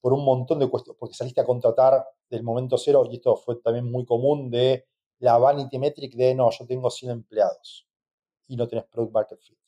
[0.00, 3.56] por un montón de cuestiones, porque saliste a contratar del momento cero, y esto fue
[3.56, 4.86] también muy común, de
[5.18, 7.86] la vanity metric de, no, yo tengo 100 empleados
[8.48, 9.61] y no tenés product market fit.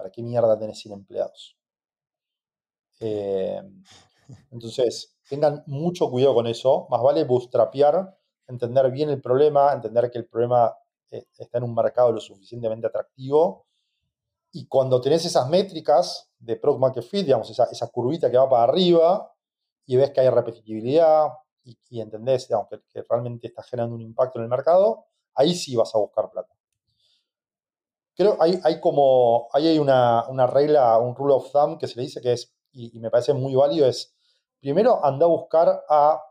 [0.00, 1.58] ¿Para qué mierda tenés 100 empleados?
[3.00, 3.60] Eh,
[4.50, 6.86] entonces, tengan mucho cuidado con eso.
[6.88, 10.74] Más vale bootstrapear entender bien el problema, entender que el problema
[11.10, 13.66] eh, está en un mercado lo suficientemente atractivo.
[14.52, 18.64] Y cuando tenés esas métricas de Product Market Fit, digamos, esa, curvita que va para
[18.64, 19.30] arriba,
[19.84, 21.28] y ves que hay repetitividad
[21.62, 25.94] y, entendés digamos, que, realmente está generando un impacto en el mercado, ahí sí vas
[25.94, 26.54] a buscar plata.
[28.20, 31.96] Creo hay, hay como, ahí hay una, una, regla, un rule of thumb que se
[31.96, 34.14] le dice que es, y, y me parece muy válido, es
[34.60, 36.22] primero anda a buscar a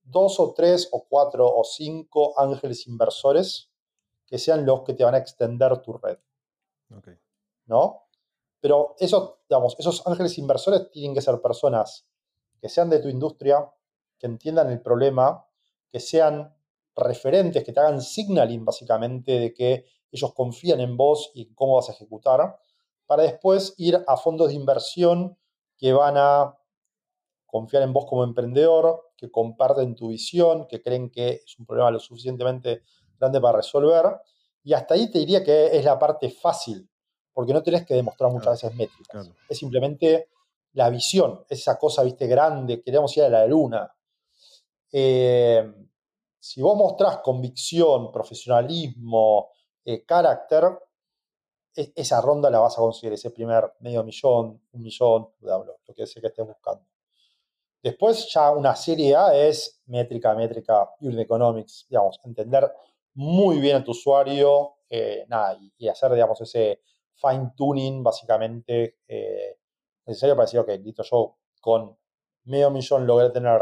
[0.00, 3.70] dos o tres o cuatro o cinco ángeles inversores
[4.24, 6.16] que sean los que te van a extender tu red.
[7.66, 8.04] ¿No?
[8.58, 12.08] Pero esos, digamos, esos ángeles inversores tienen que ser personas
[12.58, 13.70] que sean de tu industria,
[14.18, 15.46] que entiendan el problema,
[15.90, 16.56] que sean
[16.96, 21.88] referentes, que te hagan signaling básicamente de que ellos confían en vos y cómo vas
[21.88, 22.58] a ejecutar,
[23.06, 25.38] para después ir a fondos de inversión
[25.76, 26.58] que van a
[27.46, 31.90] confiar en vos como emprendedor, que comparten tu visión, que creen que es un problema
[31.90, 32.82] lo suficientemente
[33.18, 34.04] grande para resolver.
[34.62, 36.88] Y hasta ahí te diría que es la parte fácil,
[37.32, 39.30] porque no tenés que demostrar muchas veces métricas.
[39.48, 40.28] Es simplemente
[40.74, 43.90] la visión, esa cosa, viste, grande, queremos ir a la luna.
[44.92, 45.72] Eh,
[46.38, 49.50] si vos mostrás convicción, profesionalismo,
[49.84, 50.64] eh, carácter,
[51.74, 56.06] e, esa ronda la vas a conseguir, ese primer medio millón, un millón, lo que
[56.06, 56.84] sea que estés buscando.
[57.82, 62.72] Después ya una serie A es métrica, métrica, unit economics, digamos, entender
[63.14, 65.26] muy bien a tu usuario eh,
[65.78, 66.82] y, hacer, digamos, ese
[67.14, 69.58] fine tuning básicamente eh,
[70.06, 71.96] necesario para decir, ok, listo, yo con
[72.44, 73.60] medio millón logré tener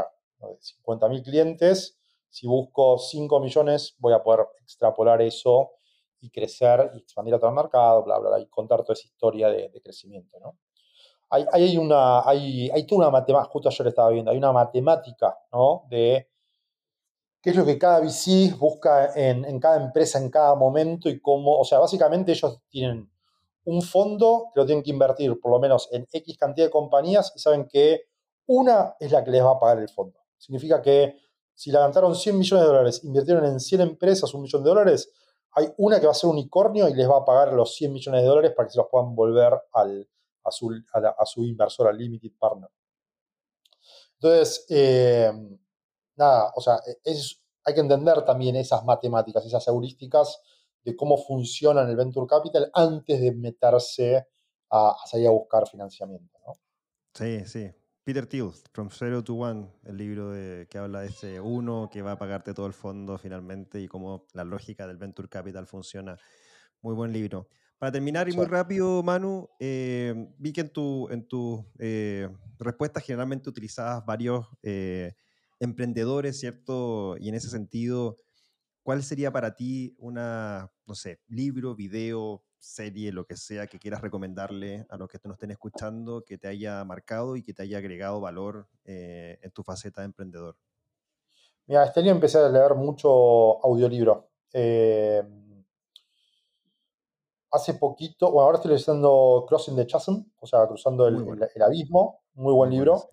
[0.61, 1.99] 50 mil clientes,
[2.29, 5.73] si busco 5 millones voy a poder extrapolar eso
[6.21, 9.49] y crecer y expandir a el mercado, bla, bla, bla, y contar toda esa historia
[9.49, 10.59] de, de crecimiento, ¿no?
[11.31, 15.37] hay, hay, una, hay, hay toda una matemática, justo ayer estaba viendo, hay una matemática,
[15.53, 15.85] ¿no?
[15.89, 16.29] De
[17.41, 21.21] qué es lo que cada VC busca en, en, cada empresa en cada momento y
[21.21, 23.11] cómo, o sea, básicamente ellos tienen
[23.64, 27.33] un fondo que lo tienen que invertir por lo menos en X cantidad de compañías
[27.35, 28.03] y saben que
[28.47, 30.21] una es la que les va a pagar el fondo.
[30.39, 31.17] Significa que
[31.55, 35.11] si levantaron 100 millones de dólares, invirtieron en 100 empresas un millón de dólares,
[35.57, 37.92] hay una que va a ser un unicornio y les va a pagar los 100
[37.92, 40.07] millones de dólares para que se los puedan volver al,
[40.44, 42.68] a, su, a, inversor, al limited partner.
[44.20, 45.32] Entonces, eh,
[46.16, 50.42] nada, o sea, es, hay que entender también esas matemáticas, esas heurísticas
[50.84, 54.28] de cómo funciona el venture capital antes de meterse
[54.70, 56.38] a, salir a buscar financiamiento.
[56.46, 56.52] ¿no?
[57.14, 57.72] Sí, sí.
[58.07, 62.02] Peter Thiel, From Zero to One, el libro de, que habla de ese uno que
[62.02, 66.16] va a pagarte todo el fondo finalmente y cómo la lógica del venture capital funciona.
[66.82, 67.48] Muy buen libro.
[67.78, 72.28] Para terminar y muy rápido, Manu, eh, vi que en tu, en tu eh,
[72.61, 75.16] respuesta generalmente utilizabas varios eh,
[75.59, 77.16] emprendedores, ¿cierto?
[77.18, 78.18] Y en ese sentido,
[78.84, 84.00] ¿cuál sería para ti una, no sé, libro, video, serie, lo que sea que quieras
[84.00, 87.78] recomendarle a los que nos estén escuchando, que te haya marcado y que te haya
[87.78, 90.57] agregado valor eh, en tu faceta de emprendedor?
[91.66, 94.30] Mira, este año empecé a leer mucho audiolibro.
[94.52, 95.22] Eh,
[97.50, 102.52] hace poquito, bueno, ahora estoy leyendo Crossing the Chasm, o sea, cruzando el, abismo, muy
[102.52, 103.11] buen libro.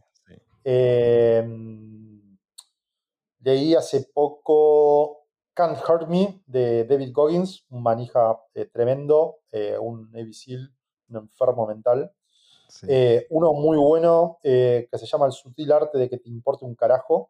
[0.63, 1.43] Eh,
[3.39, 5.22] leí hace poco
[5.53, 10.73] Can't Hurt Me de David Goggins, un manija eh, tremendo, eh, un SEAL,
[11.09, 12.11] un enfermo mental.
[12.87, 16.73] Eh, uno muy bueno que se llama El sutil arte de que te importe un
[16.75, 17.29] carajo,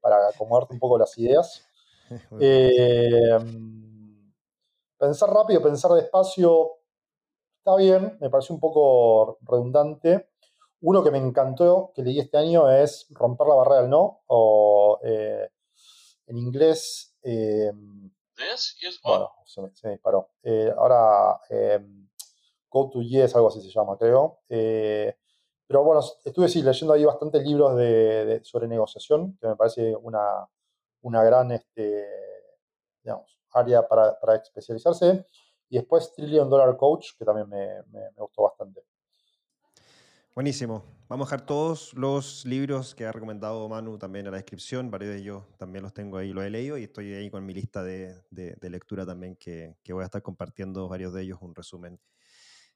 [0.00, 1.66] para acomodarte un poco las ideas.
[4.98, 6.78] pensar rápido, pensar despacio,
[7.58, 10.30] está bien, me pareció un poco redundante.
[10.80, 14.98] Uno que me encantó, que leí este año, es Romper la barrera del no, o
[15.02, 17.72] en inglés eh,
[19.02, 20.30] bueno, se me, disparó.
[20.42, 22.08] Eh, ahora, em,
[22.68, 24.40] Go to Yes, algo así se llama, creo.
[24.48, 25.14] Eh,
[25.66, 30.48] pero bueno, estuve sí, leyendo ahí bastantes libros de, sobre negociación, que me parece una,
[31.02, 32.06] una gran este,
[33.02, 35.26] digamos, área para, para, especializarse.
[35.68, 38.82] Y después Trillion Dollar Coach, que también me, me gustó bastante.
[40.32, 40.84] Buenísimo.
[41.08, 44.88] Vamos a dejar todos los libros que ha recomendado Manu también en la descripción.
[44.88, 47.52] Varios de ellos también los tengo ahí, los he leído y estoy ahí con mi
[47.52, 48.14] lista de,
[48.62, 51.98] lectura también que, voy a estar compartiendo varios de ellos, un resumen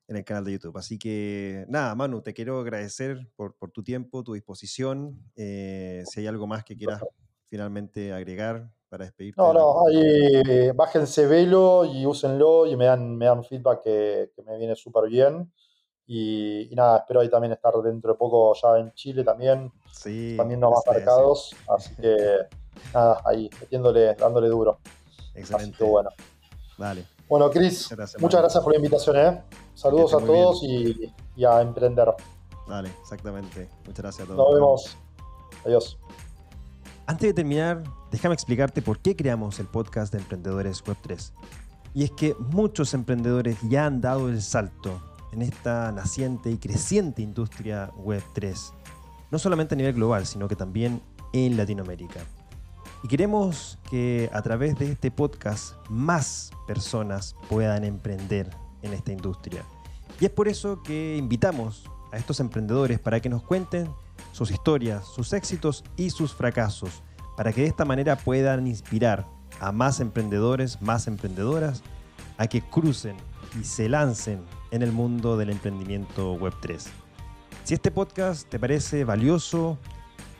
[0.09, 0.77] en el canal de YouTube.
[0.77, 5.17] Así que nada, Manu, te quiero agradecer por, tu tiempo, tu disposición.
[5.37, 7.01] Eh, si hay algo más que quieras
[7.49, 9.41] finalmente agregar para despedirte.
[9.41, 14.43] No, no, ahí, bájense velo y úsenlo y me dan, me dan feedback que, que
[14.43, 15.53] me viene súper bien.
[16.07, 19.73] Y, nada, espero ahí también estar dentro de poco ya en Chile también.
[19.93, 20.35] Sí.
[20.37, 21.55] También no más marcados.
[21.69, 22.17] Así que
[22.95, 24.79] nada, ahí, metiéndole, dándole duro.
[25.35, 25.77] Excelente.
[25.77, 26.11] Así bueno.
[26.77, 27.07] Vale.
[27.29, 29.17] Bueno, Cris, muchas gracias por la invitación.
[29.17, 29.43] ¿eh?
[29.75, 32.13] Saludos a todos y, y, a emprender.
[32.69, 33.69] Vale, exactamente.
[33.87, 34.39] Muchas gracias a todos.
[34.39, 34.99] Nos vemos.
[35.65, 35.99] Adiós.
[37.07, 41.33] Antes de terminar, déjame explicarte por qué creamos el podcast de Emprendedores Web3.
[41.95, 45.01] Y es que muchos emprendedores ya han dado el salto
[45.35, 48.73] en esta naciente y creciente industria Web 3,
[49.31, 52.21] no solamente a nivel global, sino que también en Latinoamérica.
[53.03, 58.49] Y queremos que a través de este podcast más personas puedan emprender
[58.83, 59.65] en esta industria.
[60.21, 63.91] Y es por eso que invitamos a estos emprendedores para que nos cuenten
[64.33, 67.03] sus historias, sus éxitos y sus fracasos,
[67.37, 69.27] para que de esta manera puedan inspirar
[69.61, 71.83] a más emprendedores, más emprendedoras,
[72.39, 73.17] a que crucen
[73.61, 76.83] y se lancen en el mundo del emprendimiento Web3.
[77.63, 79.79] Si este podcast te parece valioso,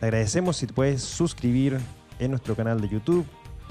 [0.01, 1.79] te agradecemos si te puedes suscribir
[2.19, 3.25] en nuestro canal de YouTube,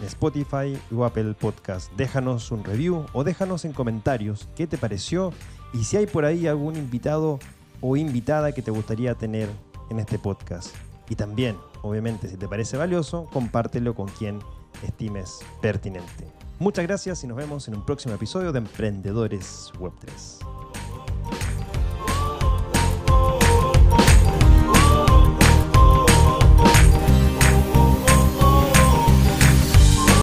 [0.06, 1.92] Spotify o Apple Podcast.
[1.98, 5.34] Déjanos un review o déjanos en comentarios qué te pareció
[5.74, 7.40] y si hay por ahí algún invitado
[7.82, 9.50] o invitada que te gustaría tener
[9.90, 10.74] en este podcast.
[11.10, 14.40] Y también, obviamente, si te parece valioso, compártelo con quien
[14.82, 16.43] estimes pertinente.
[16.64, 20.40] Muchas gracias y nos vemos en un próximo episodio de Emprendedores Web 3.